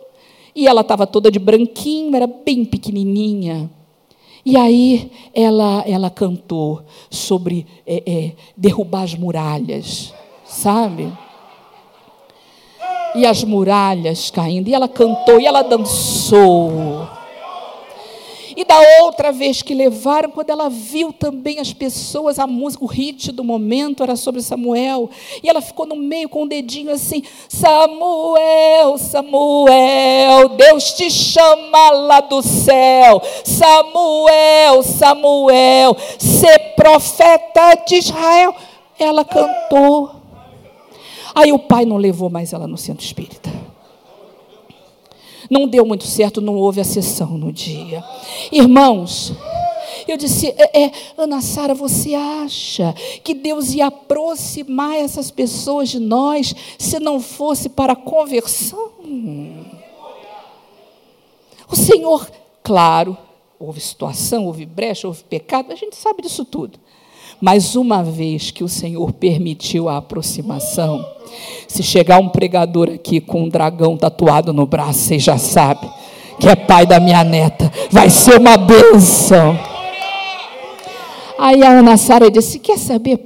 e 0.56 0.68
ela 0.68 0.82
estava 0.82 1.08
toda 1.08 1.32
de 1.32 1.40
branquinho, 1.40 2.16
era 2.16 2.28
bem 2.28 2.66
pequenininha. 2.66 3.70
E 4.46 4.58
aí 4.58 5.12
ela, 5.34 5.84
ela 5.86 6.10
cantou 6.10 6.82
sobre 7.10 7.68
é, 7.86 8.04
é, 8.06 8.32
derrubar 8.58 9.04
as 9.04 9.14
muralhas, 9.14 10.14
sabe? 10.44 11.12
e 13.16 13.26
as 13.26 13.44
muralhas 13.44 14.30
caindo. 14.30 14.68
E 14.70 14.74
ela 14.74 14.88
cantou 14.88 15.40
e 15.40 15.46
ela 15.46 15.62
dançou. 15.62 17.08
E 18.56 18.66
da 18.66 18.80
outra 19.04 19.32
vez 19.32 19.62
que 19.62 19.74
levaram, 19.74 20.30
quando 20.30 20.50
ela 20.50 20.70
viu 20.70 21.14
também 21.14 21.60
as 21.60 21.74
pessoas, 21.74 22.40
a 22.40 22.46
música, 22.46 22.84
o 22.84 22.88
hit 22.88 23.32
do 23.32 23.44
momento 23.44 24.04
era 24.04 24.16
sobre 24.16 24.42
Samuel. 24.42 25.10
E 25.42 25.50
ela 25.50 25.62
ficou 25.62 25.86
no 25.86 25.96
meio 25.96 26.28
com 26.28 26.44
o 26.44 26.48
dedinho 26.48 26.92
assim: 26.92 27.24
Samuel, 27.48 28.98
Samuel, 28.98 30.50
Deus 30.50 30.94
te 30.94 31.10
chama 31.10 31.92
lá 31.92 32.22
do 32.22 32.42
céu. 32.42 33.22
Samuel, 33.44 34.84
Samuel, 34.84 35.96
ser 36.18 36.60
profeta 36.76 37.76
de 37.88 37.96
Israel. 37.96 38.56
Ela 39.00 39.24
cantou. 39.24 40.12
Aí 41.34 41.52
o 41.52 41.60
pai 41.60 41.86
não 41.86 41.98
levou 41.98 42.30
mais 42.30 42.52
ela 42.52 42.68
no 42.68 42.78
centro 42.78 43.06
espírita. 43.06 43.61
Não 45.50 45.68
deu 45.68 45.86
muito 45.86 46.06
certo, 46.06 46.42
não 46.42 46.56
houve 46.56 46.80
a 46.82 46.86
sessão 46.86 47.38
no 47.38 47.52
dia. 47.52 48.04
Irmãos, 48.52 49.34
eu 50.08 50.18
disse, 50.18 50.48
é, 50.58 50.86
é, 50.86 50.92
Ana 51.18 51.42
Sara, 51.42 51.74
você 51.74 52.16
acha 52.16 52.94
que 53.24 53.34
Deus 53.34 53.74
ia 53.74 53.88
aproximar 53.88 54.96
essas 54.96 55.32
pessoas 55.32 55.90
de 55.90 56.00
nós 56.00 56.54
se 56.78 57.00
não 57.00 57.20
fosse 57.20 57.70
para 57.70 57.94
a 57.94 57.96
conversão? 57.96 58.92
O 61.70 61.76
Senhor, 61.76 62.30
claro, 62.64 63.18
houve 63.60 63.80
situação, 63.80 64.46
houve 64.46 64.66
brecha, 64.66 65.08
houve 65.08 65.24
pecado, 65.24 65.72
a 65.72 65.76
gente 65.76 65.96
sabe 65.96 66.22
disso 66.22 66.44
tudo. 66.44 66.80
Mas 67.40 67.76
uma 67.76 68.04
vez 68.04 68.52
que 68.52 68.64
o 68.64 68.70
Senhor 68.70 69.12
permitiu 69.14 69.88
a 69.88 69.98
aproximação, 69.98 71.06
se 71.68 71.82
chegar 71.84 72.20
um 72.20 72.30
pregador 72.30 72.90
aqui 72.90 73.20
com 73.22 73.44
um 73.44 73.50
dragão 73.50 73.96
tatuado 73.96 74.52
no 74.52 74.66
braço, 74.66 75.00
você 75.00 75.20
já 75.20 75.38
sabe 75.38 75.90
que 76.40 76.50
é 76.50 76.56
pai 76.56 76.86
da 76.86 77.00
minha 77.00 77.24
neta, 77.24 77.72
vai 77.92 78.10
ser 78.10 78.40
uma 78.40 78.58
bênção. 78.58 79.71
Aí 81.44 81.64
a 81.64 81.80
Ana 81.80 81.98
Sara 81.98 82.30
disse: 82.30 82.60
Quer 82.60 82.78
saber, 82.78 83.20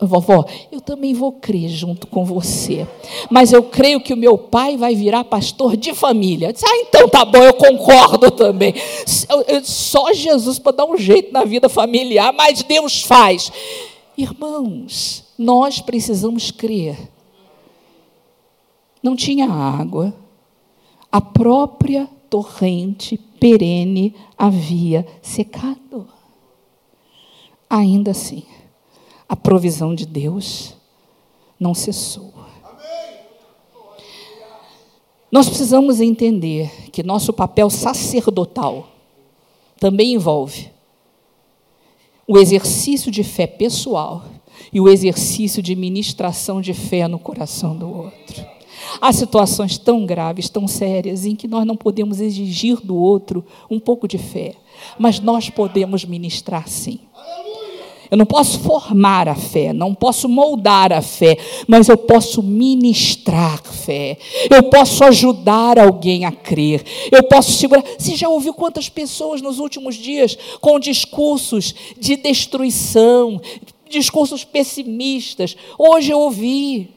vovó? 0.00 0.44
Eu 0.72 0.80
também 0.80 1.14
vou 1.14 1.30
crer 1.30 1.68
junto 1.68 2.04
com 2.08 2.24
você. 2.24 2.84
Mas 3.30 3.52
eu 3.52 3.62
creio 3.62 4.00
que 4.00 4.12
o 4.12 4.16
meu 4.16 4.36
pai 4.36 4.76
vai 4.76 4.96
virar 4.96 5.22
pastor 5.22 5.76
de 5.76 5.94
família. 5.94 6.48
Eu 6.48 6.52
disse, 6.52 6.66
ah, 6.66 6.76
então 6.78 7.08
tá 7.08 7.24
bom, 7.24 7.38
eu 7.38 7.54
concordo 7.54 8.28
também. 8.32 8.74
Só 9.62 10.12
Jesus 10.12 10.58
para 10.58 10.78
dar 10.78 10.84
um 10.84 10.96
jeito 10.96 11.32
na 11.32 11.44
vida 11.44 11.68
familiar, 11.68 12.32
mas 12.32 12.64
Deus 12.64 13.02
faz. 13.02 13.52
Irmãos, 14.18 15.22
nós 15.38 15.80
precisamos 15.80 16.50
crer. 16.50 16.98
Não 19.00 19.14
tinha 19.14 19.48
água, 19.48 20.12
a 21.10 21.20
própria 21.20 22.08
torrente 22.28 23.16
perene 23.38 24.12
havia 24.36 25.06
secado 25.22 26.19
ainda 27.70 28.10
assim, 28.10 28.42
a 29.28 29.36
provisão 29.36 29.94
de 29.94 30.04
Deus 30.04 30.74
não 31.58 31.72
cessou. 31.72 32.34
Nós 35.30 35.48
precisamos 35.48 36.00
entender 36.00 36.90
que 36.90 37.04
nosso 37.04 37.32
papel 37.32 37.70
sacerdotal 37.70 38.88
também 39.78 40.14
envolve 40.14 40.68
o 42.26 42.36
exercício 42.36 43.12
de 43.12 43.22
fé 43.22 43.46
pessoal 43.46 44.24
e 44.72 44.80
o 44.80 44.88
exercício 44.88 45.62
de 45.62 45.76
ministração 45.76 46.60
de 46.60 46.74
fé 46.74 47.06
no 47.06 47.18
coração 47.18 47.76
do 47.76 47.88
outro. 47.88 48.44
Há 49.00 49.12
situações 49.12 49.78
tão 49.78 50.04
graves, 50.04 50.48
tão 50.48 50.66
sérias, 50.66 51.24
em 51.24 51.36
que 51.36 51.46
nós 51.46 51.64
não 51.64 51.76
podemos 51.76 52.20
exigir 52.20 52.80
do 52.80 52.96
outro 52.96 53.44
um 53.70 53.78
pouco 53.78 54.08
de 54.08 54.18
fé, 54.18 54.54
mas 54.98 55.20
nós 55.20 55.48
podemos 55.48 56.04
ministrar 56.04 56.68
sim. 56.68 57.00
Eu 58.10 58.16
não 58.16 58.26
posso 58.26 58.58
formar 58.60 59.28
a 59.28 59.36
fé, 59.36 59.72
não 59.72 59.94
posso 59.94 60.28
moldar 60.28 60.92
a 60.92 61.00
fé, 61.00 61.38
mas 61.68 61.88
eu 61.88 61.96
posso 61.96 62.42
ministrar 62.42 63.60
fé. 63.90 64.18
Eu 64.50 64.64
posso 64.64 65.04
ajudar 65.04 65.78
alguém 65.78 66.24
a 66.24 66.32
crer. 66.32 66.84
Eu 67.10 67.22
posso 67.22 67.52
segurar. 67.52 67.84
Você 67.98 68.16
já 68.16 68.28
ouviu 68.28 68.52
quantas 68.52 68.88
pessoas 68.88 69.40
nos 69.40 69.58
últimos 69.58 69.94
dias 69.94 70.36
com 70.60 70.78
discursos 70.78 71.74
de 71.98 72.16
destruição, 72.16 73.40
discursos 73.88 74.44
pessimistas? 74.44 75.56
Hoje 75.78 76.12
eu 76.12 76.18
ouvi 76.20 76.90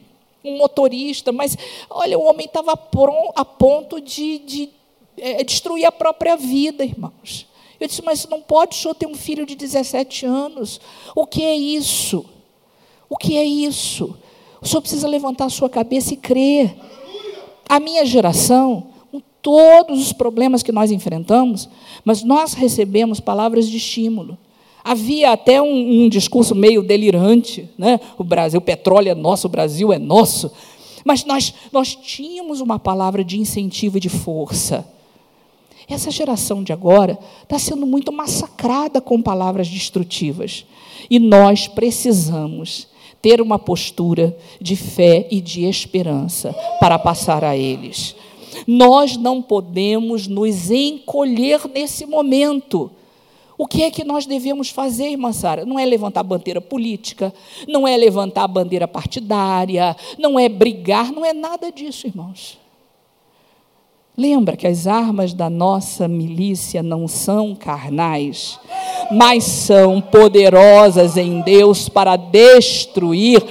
um 0.44 0.58
motorista, 0.58 1.32
mas 1.32 1.56
olha, 1.88 2.18
o 2.18 2.24
homem 2.24 2.46
estava 2.46 2.72
a 2.72 3.44
ponto 3.44 4.00
de, 4.00 4.38
de 4.38 4.70
é, 5.16 5.42
destruir 5.42 5.86
a 5.86 5.92
própria 5.92 6.36
vida, 6.36 6.84
irmãos. 6.84 7.46
Eu 7.84 7.88
disse, 7.88 8.02
mas 8.02 8.26
não 8.26 8.40
pode 8.40 8.74
o 8.74 8.80
senhor 8.80 8.94
ter 8.94 9.06
um 9.06 9.14
filho 9.14 9.44
de 9.44 9.54
17 9.54 10.24
anos. 10.24 10.80
O 11.14 11.26
que 11.26 11.44
é 11.44 11.54
isso? 11.54 12.24
O 13.10 13.16
que 13.18 13.36
é 13.36 13.44
isso? 13.44 14.16
O 14.58 14.66
senhor 14.66 14.80
precisa 14.80 15.06
levantar 15.06 15.44
a 15.44 15.50
sua 15.50 15.68
cabeça 15.68 16.14
e 16.14 16.16
crer. 16.16 16.74
A 17.68 17.78
minha 17.78 18.06
geração, 18.06 18.86
com 19.12 19.20
todos 19.42 20.00
os 20.00 20.14
problemas 20.14 20.62
que 20.62 20.72
nós 20.72 20.90
enfrentamos, 20.90 21.68
mas 22.02 22.22
nós 22.22 22.54
recebemos 22.54 23.20
palavras 23.20 23.68
de 23.68 23.76
estímulo. 23.76 24.38
Havia 24.82 25.32
até 25.32 25.60
um, 25.60 26.04
um 26.04 26.08
discurso 26.08 26.54
meio 26.54 26.82
delirante, 26.82 27.68
né? 27.76 28.00
O 28.16 28.24
Brasil, 28.24 28.60
o 28.60 28.62
petróleo 28.62 29.10
é 29.10 29.14
nosso, 29.14 29.46
o 29.46 29.50
Brasil 29.50 29.92
é 29.92 29.98
nosso. 29.98 30.50
Mas 31.04 31.22
nós, 31.26 31.52
nós 31.70 31.94
tínhamos 31.94 32.62
uma 32.62 32.78
palavra 32.78 33.22
de 33.22 33.38
incentivo 33.38 33.98
e 33.98 34.00
de 34.00 34.08
força. 34.08 34.93
Essa 35.88 36.10
geração 36.10 36.62
de 36.62 36.72
agora 36.72 37.18
está 37.42 37.58
sendo 37.58 37.86
muito 37.86 38.10
massacrada 38.12 39.00
com 39.00 39.20
palavras 39.20 39.68
destrutivas. 39.68 40.64
E 41.10 41.18
nós 41.18 41.68
precisamos 41.68 42.88
ter 43.20 43.40
uma 43.40 43.58
postura 43.58 44.36
de 44.60 44.76
fé 44.76 45.26
e 45.30 45.40
de 45.40 45.64
esperança 45.64 46.54
para 46.80 46.98
passar 46.98 47.44
a 47.44 47.56
eles. 47.56 48.14
Nós 48.66 49.16
não 49.16 49.42
podemos 49.42 50.26
nos 50.26 50.70
encolher 50.70 51.60
nesse 51.68 52.06
momento. 52.06 52.90
O 53.56 53.66
que 53.66 53.82
é 53.82 53.90
que 53.90 54.04
nós 54.04 54.26
devemos 54.26 54.68
fazer, 54.68 55.10
irmã 55.10 55.32
Sara? 55.32 55.64
Não 55.64 55.78
é 55.78 55.84
levantar 55.84 56.22
bandeira 56.22 56.60
política, 56.60 57.32
não 57.68 57.86
é 57.86 57.96
levantar 57.96 58.48
bandeira 58.48 58.88
partidária, 58.88 59.96
não 60.18 60.38
é 60.38 60.48
brigar, 60.48 61.12
não 61.12 61.24
é 61.24 61.32
nada 61.32 61.70
disso, 61.70 62.06
irmãos. 62.06 62.58
Lembra 64.16 64.56
que 64.56 64.66
as 64.66 64.86
armas 64.86 65.34
da 65.34 65.50
nossa 65.50 66.06
milícia 66.06 66.84
não 66.84 67.08
são 67.08 67.52
carnais, 67.52 68.60
mas 69.10 69.42
são 69.42 70.00
poderosas 70.00 71.16
em 71.16 71.40
Deus 71.40 71.88
para 71.88 72.14
destruir 72.14 73.44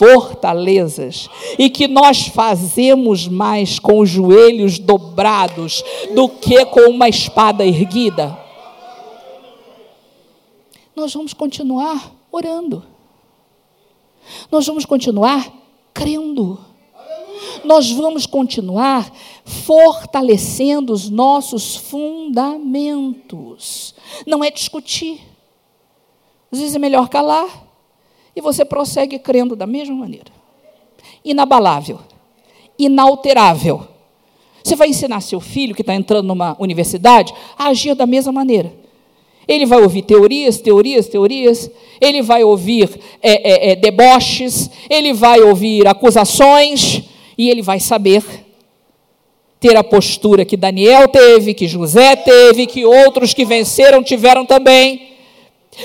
fortalezas, 0.00 1.28
e 1.58 1.68
que 1.68 1.86
nós 1.86 2.26
fazemos 2.26 3.28
mais 3.28 3.78
com 3.78 3.98
os 3.98 4.08
joelhos 4.08 4.78
dobrados 4.78 5.84
do 6.14 6.26
que 6.26 6.64
com 6.64 6.88
uma 6.88 7.06
espada 7.06 7.64
erguida. 7.64 8.36
Nós 10.96 11.12
vamos 11.12 11.34
continuar 11.34 12.12
orando, 12.32 12.82
nós 14.50 14.66
vamos 14.66 14.86
continuar 14.86 15.52
crendo 15.92 16.58
nós 17.64 17.90
vamos 17.90 18.26
continuar 18.26 19.10
fortalecendo 19.44 20.92
os 20.92 21.10
nossos 21.10 21.76
fundamentos. 21.76 23.94
Não 24.26 24.44
é 24.44 24.50
discutir. 24.50 25.20
Às 26.52 26.58
vezes 26.58 26.74
é 26.74 26.78
melhor 26.78 27.08
calar 27.08 27.48
e 28.34 28.40
você 28.40 28.64
prossegue 28.64 29.18
crendo 29.18 29.56
da 29.56 29.66
mesma 29.66 29.94
maneira. 29.94 30.32
Inabalável, 31.24 32.00
inalterável. 32.78 33.86
Você 34.62 34.76
vai 34.76 34.88
ensinar 34.88 35.20
seu 35.20 35.40
filho 35.40 35.74
que 35.74 35.82
está 35.82 35.94
entrando 35.94 36.26
numa 36.26 36.56
universidade 36.58 37.32
a 37.58 37.68
agir 37.68 37.94
da 37.94 38.06
mesma 38.06 38.32
maneira. 38.32 38.72
Ele 39.48 39.66
vai 39.66 39.82
ouvir 39.82 40.02
teorias, 40.02 40.60
teorias, 40.60 41.08
teorias. 41.08 41.70
Ele 42.00 42.22
vai 42.22 42.44
ouvir 42.44 43.00
é, 43.20 43.32
é, 43.32 43.70
é, 43.70 43.76
deboches. 43.76 44.70
Ele 44.88 45.12
vai 45.12 45.40
ouvir 45.40 45.88
acusações 45.88 47.09
e 47.40 47.48
ele 47.48 47.62
vai 47.62 47.80
saber 47.80 48.22
ter 49.58 49.74
a 49.74 49.82
postura 49.82 50.44
que 50.44 50.58
Daniel 50.58 51.08
teve, 51.08 51.54
que 51.54 51.66
José 51.66 52.14
teve, 52.14 52.66
que 52.66 52.84
outros 52.84 53.32
que 53.32 53.46
venceram 53.46 54.02
tiveram 54.02 54.44
também. 54.44 55.14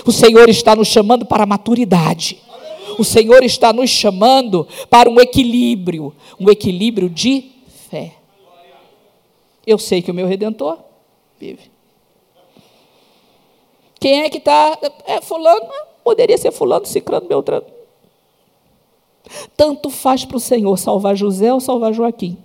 O 0.06 0.12
Senhor 0.12 0.50
está 0.50 0.76
nos 0.76 0.90
chamando 0.90 1.26
para 1.26 1.44
a 1.44 1.46
maturidade. 1.46 2.42
O 3.00 3.06
Senhor 3.06 3.42
está 3.42 3.72
nos 3.72 3.90
chamando 3.90 4.68
para 4.90 5.10
um 5.10 5.18
equilíbrio, 5.18 6.14
um 6.38 6.50
equilíbrio 6.50 7.10
de 7.10 7.52
fé. 7.90 8.16
Eu 9.66 9.78
sei 9.78 10.02
que 10.02 10.12
o 10.12 10.14
meu 10.14 10.28
redentor 10.28 10.78
vive. 11.40 11.72
Quem 13.98 14.24
é 14.24 14.30
que 14.30 14.40
está? 14.40 14.78
É 15.06 15.22
fulano? 15.22 15.70
Poderia 16.04 16.38
ser 16.38 16.52
fulano, 16.52 16.86
ciclano, 16.86 17.26
beltrano. 17.30 17.75
Tanto 19.56 19.90
faz 19.90 20.26
para 20.26 20.38
o 20.38 20.40
Senhor 20.40 20.78
salvar 20.78 21.16
José 21.16 21.54
ou 21.54 21.60
salvar 21.60 21.94
Joaquim. 21.94 22.38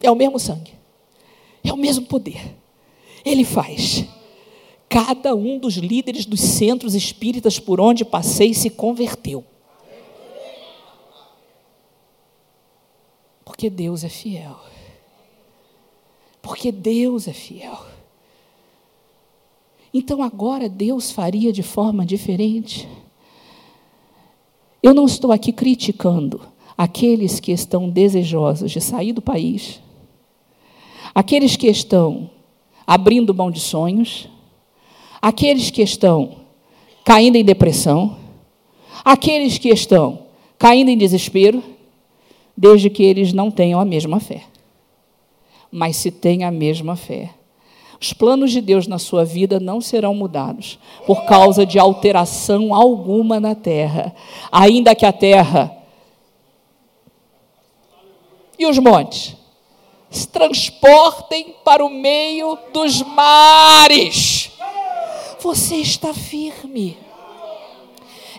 É 0.00 0.10
o 0.10 0.16
mesmo 0.16 0.38
sangue. 0.38 0.72
É 1.64 1.72
o 1.72 1.76
mesmo 1.76 2.06
poder. 2.06 2.54
Ele 3.24 3.44
faz. 3.44 4.04
Cada 4.88 5.34
um 5.34 5.58
dos 5.58 5.74
líderes 5.74 6.24
dos 6.24 6.40
centros 6.40 6.94
espíritas 6.94 7.58
por 7.58 7.80
onde 7.80 8.04
passei 8.04 8.54
se 8.54 8.70
converteu. 8.70 9.44
Porque 13.44 13.68
Deus 13.68 14.04
é 14.04 14.08
fiel. 14.08 14.56
Porque 16.40 16.70
Deus 16.70 17.26
é 17.26 17.32
fiel. 17.32 17.84
Então 19.92 20.22
agora 20.22 20.68
Deus 20.68 21.10
faria 21.10 21.52
de 21.52 21.62
forma 21.62 22.04
diferente? 22.04 22.86
Eu 24.86 24.94
não 24.94 25.06
estou 25.06 25.32
aqui 25.32 25.50
criticando 25.50 26.40
aqueles 26.78 27.40
que 27.40 27.50
estão 27.50 27.90
desejosos 27.90 28.70
de 28.70 28.80
sair 28.80 29.12
do 29.12 29.20
país, 29.20 29.80
aqueles 31.12 31.56
que 31.56 31.66
estão 31.66 32.30
abrindo 32.86 33.34
mão 33.34 33.50
de 33.50 33.58
sonhos, 33.58 34.28
aqueles 35.20 35.72
que 35.72 35.82
estão 35.82 36.36
caindo 37.04 37.34
em 37.34 37.44
depressão, 37.44 38.16
aqueles 39.04 39.58
que 39.58 39.70
estão 39.70 40.20
caindo 40.56 40.88
em 40.88 40.96
desespero, 40.96 41.60
desde 42.56 42.88
que 42.88 43.02
eles 43.02 43.32
não 43.32 43.50
tenham 43.50 43.80
a 43.80 43.84
mesma 43.84 44.20
fé. 44.20 44.44
Mas 45.68 45.96
se 45.96 46.12
têm 46.12 46.44
a 46.44 46.50
mesma 46.52 46.94
fé, 46.94 47.34
os 48.00 48.12
planos 48.12 48.52
de 48.52 48.60
Deus 48.60 48.86
na 48.86 48.98
sua 48.98 49.24
vida 49.24 49.58
não 49.58 49.80
serão 49.80 50.14
mudados 50.14 50.78
por 51.06 51.24
causa 51.24 51.64
de 51.64 51.78
alteração 51.78 52.74
alguma 52.74 53.40
na 53.40 53.54
terra, 53.54 54.14
ainda 54.50 54.94
que 54.94 55.06
a 55.06 55.12
terra 55.12 55.76
e 58.58 58.66
os 58.66 58.78
montes 58.78 59.36
se 60.10 60.26
transportem 60.28 61.54
para 61.64 61.84
o 61.84 61.90
meio 61.90 62.58
dos 62.72 63.02
mares. 63.02 64.50
Você 65.40 65.76
está 65.76 66.14
firme. 66.14 66.96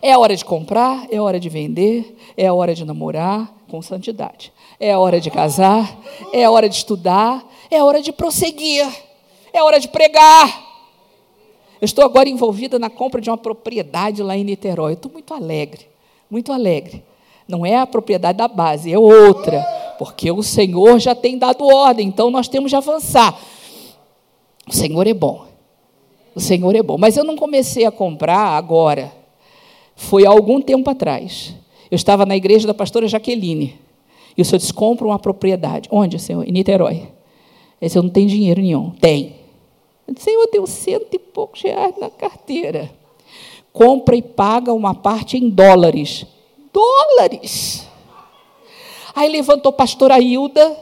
É 0.01 0.17
hora 0.17 0.35
de 0.35 0.45
comprar, 0.45 1.07
é 1.11 1.19
hora 1.19 1.39
de 1.39 1.49
vender, 1.49 2.15
é 2.35 2.51
hora 2.51 2.73
de 2.73 2.85
namorar 2.85 3.51
com 3.67 3.81
santidade. 3.81 4.51
É 4.79 4.95
hora 4.95 5.19
de 5.19 5.29
casar, 5.31 5.99
é 6.31 6.47
hora 6.49 6.69
de 6.69 6.75
estudar, 6.75 7.43
é 7.69 7.83
hora 7.83 8.01
de 8.01 8.11
prosseguir. 8.11 8.87
É 9.53 9.62
hora 9.63 9.79
de 9.79 9.88
pregar. 9.88 10.65
Eu 11.79 11.86
estou 11.86 12.03
agora 12.03 12.27
envolvida 12.27 12.79
na 12.79 12.89
compra 12.89 13.21
de 13.21 13.29
uma 13.29 13.38
propriedade 13.38 14.23
lá 14.23 14.36
em 14.36 14.43
Niterói. 14.43 14.93
Estou 14.93 15.12
muito 15.12 15.33
alegre, 15.33 15.88
muito 16.29 16.51
alegre. 16.51 17.03
Não 17.47 17.65
é 17.65 17.77
a 17.77 17.88
propriedade 17.88 18.38
da 18.38 18.47
base, 18.47 18.91
é 18.91 18.99
outra, 18.99 19.62
porque 19.97 20.29
o 20.31 20.43
Senhor 20.43 20.99
já 20.99 21.15
tem 21.15 21.38
dado 21.38 21.65
ordem, 21.65 22.07
então 22.07 22.29
nós 22.29 22.47
temos 22.47 22.69
de 22.69 22.75
avançar. 22.75 23.39
O 24.67 24.73
Senhor 24.73 25.07
é 25.07 25.13
bom. 25.13 25.45
O 26.36 26.39
Senhor 26.39 26.75
é 26.75 26.83
bom. 26.83 26.97
Mas 26.97 27.15
eu 27.15 27.23
não 27.23 27.36
comecei 27.36 27.86
a 27.86 27.91
comprar 27.91 28.57
agora. 28.57 29.12
Foi 29.95 30.25
há 30.25 30.29
algum 30.29 30.62
tempo 30.62 30.89
atrás. 30.89 31.55
Eu 31.89 31.95
estava 31.95 32.25
na 32.25 32.36
igreja 32.36 32.67
da 32.67 32.73
pastora 32.73 33.07
Jaqueline. 33.07 33.79
E 34.38 34.41
o 34.41 34.45
senhor 34.45 34.60
disse: 34.60 34.73
compra 34.73 35.07
uma 35.07 35.17
propriedade. 35.17 35.89
Onde, 35.91 36.19
senhor? 36.19 36.47
Em 36.47 36.51
Niterói. 36.51 37.07
Esse 37.81 37.97
eu 37.97 38.03
não 38.03 38.09
tenho 38.09 38.27
dinheiro 38.27 38.61
nenhum. 38.61 38.91
Tem. 38.91 39.35
Eu 40.07 40.13
disse, 40.13 40.31
eu 40.31 40.47
tenho 40.47 40.65
cento 40.65 41.07
e 41.13 41.19
poucos 41.19 41.61
reais 41.61 41.93
na 41.99 42.09
carteira. 42.09 42.89
Compra 43.71 44.15
e 44.15 44.21
paga 44.21 44.73
uma 44.73 44.95
parte 44.95 45.37
em 45.37 45.49
dólares. 45.49 46.25
Dólares! 46.73 47.87
Aí 49.15 49.29
levantou 49.29 49.69
a 49.71 49.73
pastora 49.73 50.19
Hilda, 50.19 50.77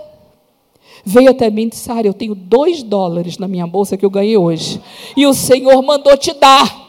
veio 1.05 1.31
até 1.31 1.49
mim 1.49 1.63
e 1.63 1.69
disse, 1.69 1.83
Sara, 1.83 2.05
eu 2.05 2.13
tenho 2.13 2.35
dois 2.35 2.83
dólares 2.83 3.37
na 3.37 3.47
minha 3.47 3.65
bolsa 3.65 3.97
que 3.97 4.05
eu 4.05 4.09
ganhei 4.09 4.37
hoje. 4.37 4.81
E 5.15 5.25
o 5.25 5.33
Senhor 5.33 5.81
mandou 5.81 6.15
te 6.17 6.33
dar. 6.33 6.85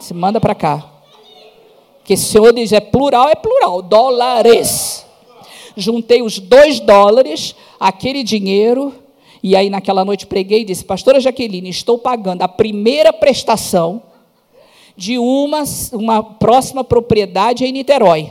Se 0.00 0.14
manda 0.14 0.40
para 0.40 0.54
cá. 0.54 0.88
Porque 1.98 2.16
se 2.16 2.24
o 2.24 2.28
Senhor 2.28 2.52
diz 2.52 2.72
é 2.72 2.80
plural, 2.80 3.28
é 3.28 3.34
plural. 3.34 3.82
Dólares 3.82 5.04
juntei 5.76 6.22
os 6.22 6.38
dois 6.38 6.80
dólares, 6.80 7.54
aquele 7.80 8.22
dinheiro, 8.22 8.94
e 9.42 9.56
aí 9.56 9.70
naquela 9.70 10.04
noite 10.04 10.26
preguei 10.26 10.60
e 10.60 10.64
disse: 10.64 10.84
Pastora 10.84 11.18
Jaqueline, 11.18 11.70
estou 11.70 11.96
pagando 11.96 12.42
a 12.42 12.48
primeira 12.48 13.10
prestação 13.10 14.02
de 14.94 15.18
uma, 15.18 15.64
uma 15.92 16.22
próxima 16.22 16.84
propriedade 16.84 17.64
em 17.64 17.72
Niterói. 17.72 18.30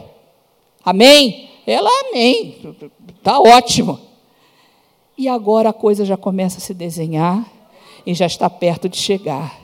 Amém? 0.85 1.49
Ela, 1.65 1.89
amém. 2.07 2.57
Está 3.17 3.39
ótimo. 3.39 3.99
E 5.17 5.27
agora 5.27 5.69
a 5.69 5.73
coisa 5.73 6.05
já 6.05 6.15
começa 6.15 6.59
a 6.59 6.61
se 6.61 6.73
desenhar 6.73 7.45
e 8.05 8.13
já 8.13 8.25
está 8.25 8.49
perto 8.49 8.87
de 8.87 8.97
chegar. 8.97 9.59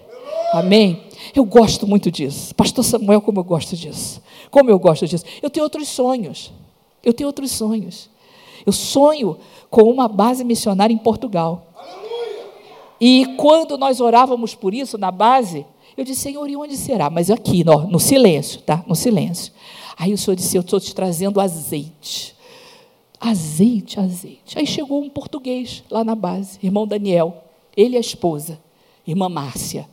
Amém? 0.51 1.03
Eu 1.33 1.45
gosto 1.45 1.87
muito 1.87 2.11
disso. 2.11 2.53
Pastor 2.55 2.83
Samuel, 2.83 3.21
como 3.21 3.39
eu 3.39 3.43
gosto 3.43 3.75
disso. 3.75 4.21
Como 4.49 4.69
eu 4.69 4.79
gosto 4.79 5.07
disso. 5.07 5.25
Eu 5.41 5.49
tenho 5.49 5.63
outros 5.63 5.87
sonhos. 5.87 6.51
Eu 7.03 7.13
tenho 7.13 7.27
outros 7.27 7.51
sonhos. 7.51 8.09
Eu 8.65 8.71
sonho 8.73 9.37
com 9.69 9.83
uma 9.83 10.07
base 10.07 10.43
missionária 10.43 10.93
em 10.93 10.97
Portugal. 10.97 11.73
E 12.99 13.25
quando 13.37 13.77
nós 13.77 13.99
orávamos 13.99 14.55
por 14.55 14.73
isso 14.73 14.97
na 14.97 15.11
base, 15.11 15.65
eu 15.97 16.03
disse, 16.03 16.21
Senhor, 16.21 16.49
e 16.49 16.55
onde 16.55 16.75
será? 16.75 17.09
Mas 17.09 17.29
aqui, 17.29 17.63
no, 17.63 17.87
no 17.87 17.99
silêncio, 17.99 18.61
tá? 18.61 18.83
No 18.87 18.95
silêncio. 18.95 19.53
Aí 19.97 20.13
o 20.13 20.17
Senhor 20.17 20.35
disse, 20.35 20.57
eu 20.57 20.61
estou 20.61 20.79
te 20.79 20.93
trazendo 20.93 21.39
azeite. 21.39 22.35
Azeite, 23.19 23.99
azeite. 23.99 24.57
Aí 24.57 24.67
chegou 24.67 25.01
um 25.01 25.09
português 25.09 25.83
lá 25.89 26.03
na 26.03 26.15
base, 26.15 26.59
irmão 26.61 26.85
Daniel. 26.85 27.43
Ele 27.75 27.95
e 27.95 27.97
a 27.97 28.01
esposa, 28.01 28.59
irmã 29.07 29.29
Márcia. 29.29 29.87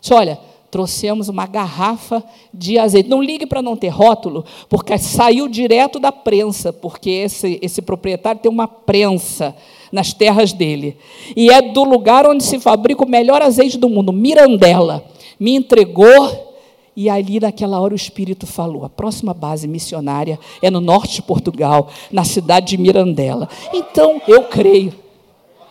Disse, 0.00 0.14
olha, 0.14 0.38
trouxemos 0.70 1.28
uma 1.28 1.46
garrafa 1.46 2.22
de 2.52 2.78
azeite. 2.78 3.08
Não 3.08 3.22
ligue 3.22 3.46
para 3.46 3.62
não 3.62 3.76
ter 3.76 3.88
rótulo, 3.88 4.44
porque 4.68 4.96
saiu 4.98 5.48
direto 5.48 5.98
da 5.98 6.12
prensa, 6.12 6.72
porque 6.72 7.10
esse, 7.10 7.58
esse 7.62 7.80
proprietário 7.80 8.40
tem 8.40 8.50
uma 8.50 8.68
prensa 8.68 9.54
nas 9.90 10.12
terras 10.12 10.52
dele. 10.52 10.96
E 11.36 11.50
é 11.50 11.62
do 11.62 11.84
lugar 11.84 12.26
onde 12.26 12.44
se 12.44 12.58
fabrica 12.58 13.04
o 13.04 13.08
melhor 13.08 13.42
azeite 13.42 13.78
do 13.78 13.88
mundo, 13.88 14.12
Mirandela. 14.12 15.04
Me 15.38 15.54
entregou. 15.54 16.46
E 16.94 17.08
ali, 17.08 17.38
naquela 17.38 17.80
hora, 17.80 17.94
o 17.94 17.96
Espírito 17.96 18.44
falou: 18.44 18.84
a 18.84 18.88
próxima 18.88 19.32
base 19.32 19.68
missionária 19.68 20.38
é 20.60 20.68
no 20.68 20.80
norte 20.80 21.14
de 21.14 21.22
Portugal, 21.22 21.88
na 22.10 22.24
cidade 22.24 22.66
de 22.66 22.78
Mirandela. 22.78 23.48
Então, 23.72 24.20
eu 24.26 24.42
creio, 24.44 24.92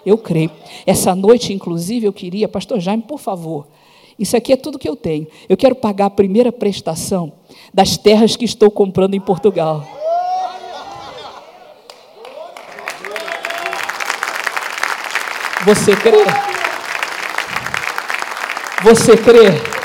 eu 0.06 0.18
creio. 0.18 0.50
Essa 0.86 1.14
noite, 1.14 1.52
inclusive, 1.52 2.06
eu 2.06 2.14
queria, 2.14 2.48
Pastor 2.48 2.80
Jaime, 2.80 3.04
por 3.04 3.20
favor, 3.20 3.68
isso 4.18 4.36
aqui 4.36 4.52
é 4.52 4.58
tudo 4.58 4.80
que 4.80 4.90
eu 4.90 4.96
tenho. 4.96 5.28
Eu 5.48 5.56
quero 5.56 5.76
pagar 5.76 6.08
a 6.08 6.10
primeira 6.10 6.52
prestação 6.52 7.34
das 7.74 7.98
terras 7.98 8.36
que 8.36 8.46
estou 8.46 8.72
comprando 8.72 9.14
em 9.14 9.20
Portugal. 9.20 9.86
Você 15.66 15.96
crê? 15.96 16.24
Você 18.84 19.18
crê? 19.18 19.77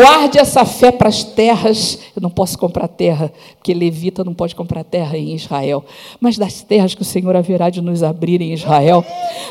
Guarde 0.00 0.38
essa 0.38 0.64
fé 0.64 0.90
para 0.90 1.10
as 1.10 1.22
terras. 1.22 1.98
Eu 2.16 2.22
não 2.22 2.30
posso 2.30 2.58
comprar 2.58 2.88
terra, 2.88 3.30
porque 3.56 3.74
levita 3.74 4.24
não 4.24 4.32
pode 4.32 4.54
comprar 4.54 4.82
terra 4.82 5.18
em 5.18 5.34
Israel. 5.34 5.84
Mas 6.18 6.38
das 6.38 6.62
terras 6.62 6.94
que 6.94 7.02
o 7.02 7.04
Senhor 7.04 7.36
haverá 7.36 7.68
de 7.68 7.82
nos 7.82 8.02
abrir 8.02 8.40
em 8.40 8.54
Israel, 8.54 9.04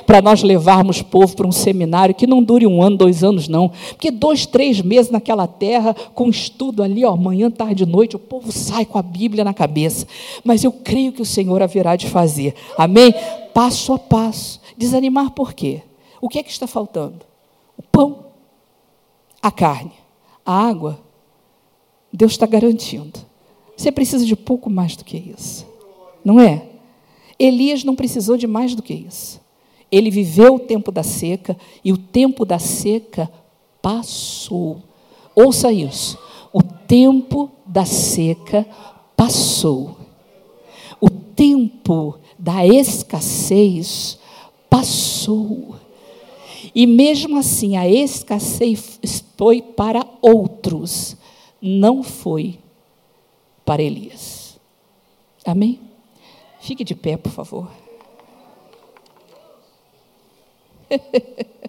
para 0.07 0.23
nós 0.23 0.41
levarmos 0.41 1.03
povo 1.03 1.35
para 1.35 1.45
um 1.45 1.51
seminário 1.51 2.15
que 2.15 2.25
não 2.25 2.41
dure 2.41 2.65
um 2.65 2.81
ano, 2.81 2.97
dois 2.97 3.23
anos, 3.23 3.47
não. 3.47 3.69
Porque 3.89 4.09
dois, 4.09 4.47
três 4.47 4.81
meses 4.81 5.11
naquela 5.11 5.45
terra, 5.45 5.95
com 6.15 6.27
estudo 6.29 6.81
ali, 6.81 7.05
ó, 7.05 7.15
manhã, 7.15 7.51
tarde, 7.51 7.85
noite, 7.85 8.15
o 8.15 8.19
povo 8.19 8.51
sai 8.51 8.87
com 8.87 8.97
a 8.97 9.03
Bíblia 9.03 9.43
na 9.43 9.53
cabeça. 9.53 10.07
Mas 10.43 10.63
eu 10.63 10.71
creio 10.71 11.11
que 11.11 11.21
o 11.21 11.25
Senhor 11.25 11.61
haverá 11.61 11.95
de 11.95 12.07
fazer. 12.07 12.55
Amém? 12.75 13.13
Passo 13.53 13.93
a 13.93 13.99
passo. 13.99 14.59
Desanimar 14.75 15.29
por 15.29 15.53
quê? 15.53 15.83
O 16.19 16.27
que 16.27 16.39
é 16.39 16.43
que 16.43 16.49
está 16.49 16.65
faltando? 16.65 17.19
O 17.77 17.83
pão, 17.83 18.25
a 19.43 19.51
carne 19.51 20.08
a 20.49 20.67
água, 20.67 20.99
Deus 22.11 22.31
está 22.31 22.47
garantindo. 22.47 23.19
Você 23.77 23.91
precisa 23.91 24.25
de 24.25 24.35
pouco 24.35 24.67
mais 24.67 24.95
do 24.95 25.05
que 25.05 25.15
isso. 25.15 25.63
Não 26.25 26.39
é? 26.39 26.65
Elias 27.37 27.83
não 27.83 27.95
precisou 27.95 28.35
de 28.35 28.47
mais 28.47 28.73
do 28.73 28.81
que 28.81 28.95
isso. 28.95 29.39
Ele 29.91 30.09
viveu 30.09 30.55
o 30.55 30.59
tempo 30.59 30.91
da 30.91 31.03
seca 31.03 31.55
e 31.85 31.93
o 31.93 31.97
tempo 31.99 32.45
da 32.45 32.57
seca 32.57 33.31
passou. 33.79 34.81
Ouça 35.35 35.71
isso. 35.71 36.17
O 36.51 36.63
tempo 36.63 37.51
da 37.63 37.85
seca 37.85 38.65
passou. 39.15 39.97
O 40.99 41.11
tempo 41.11 42.17
da 42.39 42.65
escassez 42.65 44.17
passou. 44.67 45.75
E 46.73 46.85
mesmo 46.85 47.37
assim, 47.37 47.77
a 47.77 47.87
escassez 47.87 48.99
foi 49.37 49.61
para 49.61 50.05
outros, 50.21 51.15
não 51.61 52.03
foi 52.03 52.59
para 53.65 53.81
Elias. 53.81 54.59
Amém? 55.45 55.79
Fique 56.59 56.83
de 56.83 56.93
pé, 56.95 57.17
por 57.17 57.31
favor. 57.31 57.71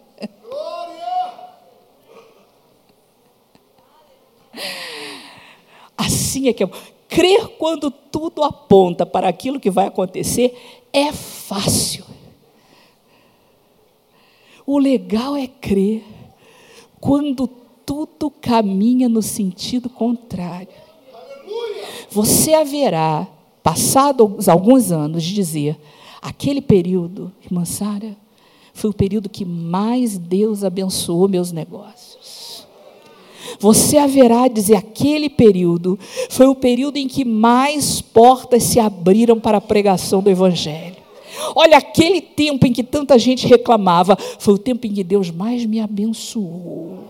Assim 5.97 6.49
é 6.49 6.53
que 6.53 6.65
é. 6.65 6.71
Crer 7.09 7.49
quando 7.59 7.91
tudo 7.91 8.43
aponta 8.43 9.05
para 9.05 9.29
aquilo 9.29 9.61
que 9.61 9.71
vai 9.71 9.87
acontecer 9.87 10.57
é 10.93 11.13
fácil. 11.13 12.05
O 14.73 14.79
legal 14.79 15.35
é 15.35 15.49
crer 15.49 16.05
quando 17.01 17.49
tudo 17.85 18.31
caminha 18.31 19.09
no 19.09 19.21
sentido 19.21 19.91
contrário. 19.91 20.69
Você 22.09 22.55
haverá, 22.55 23.27
passados 23.65 24.49
alguns 24.49 24.93
anos, 24.93 25.25
de 25.25 25.35
dizer: 25.35 25.77
aquele 26.23 26.63
período, 26.63 27.33
irmã 27.45 27.65
Sara, 27.65 28.17
foi 28.73 28.91
o 28.91 28.95
período 28.95 29.29
que 29.29 29.45
mais 29.45 30.17
Deus 30.17 30.63
abençoou 30.63 31.27
meus 31.27 31.51
negócios. 31.51 32.65
Você 33.59 33.99
haverá 33.99 34.47
de 34.47 34.55
dizer: 34.55 34.77
aquele 34.77 35.29
período 35.29 35.99
foi 36.29 36.47
o 36.47 36.55
período 36.55 36.97
em 36.97 37.09
que 37.09 37.25
mais 37.25 38.01
portas 38.01 38.63
se 38.63 38.79
abriram 38.79 39.41
para 39.41 39.59
a 39.59 39.61
pregação 39.61 40.23
do 40.23 40.31
Evangelho. 40.31 41.00
Olha, 41.55 41.79
aquele 41.79 42.21
tempo 42.21 42.67
em 42.67 42.73
que 42.73 42.83
tanta 42.83 43.19
gente 43.19 43.47
reclamava, 43.47 44.17
foi 44.39 44.55
o 44.55 44.59
tempo 44.59 44.87
em 44.87 44.95
que 44.95 45.05
Deus 45.05 45.31
mais 45.31 45.65
me 45.65 45.81
abençoou. 45.81 47.09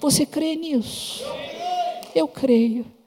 Você 0.00 0.24
crê 0.24 0.54
nisso? 0.54 1.24
Eu 2.14 2.28
creio. 2.28 2.97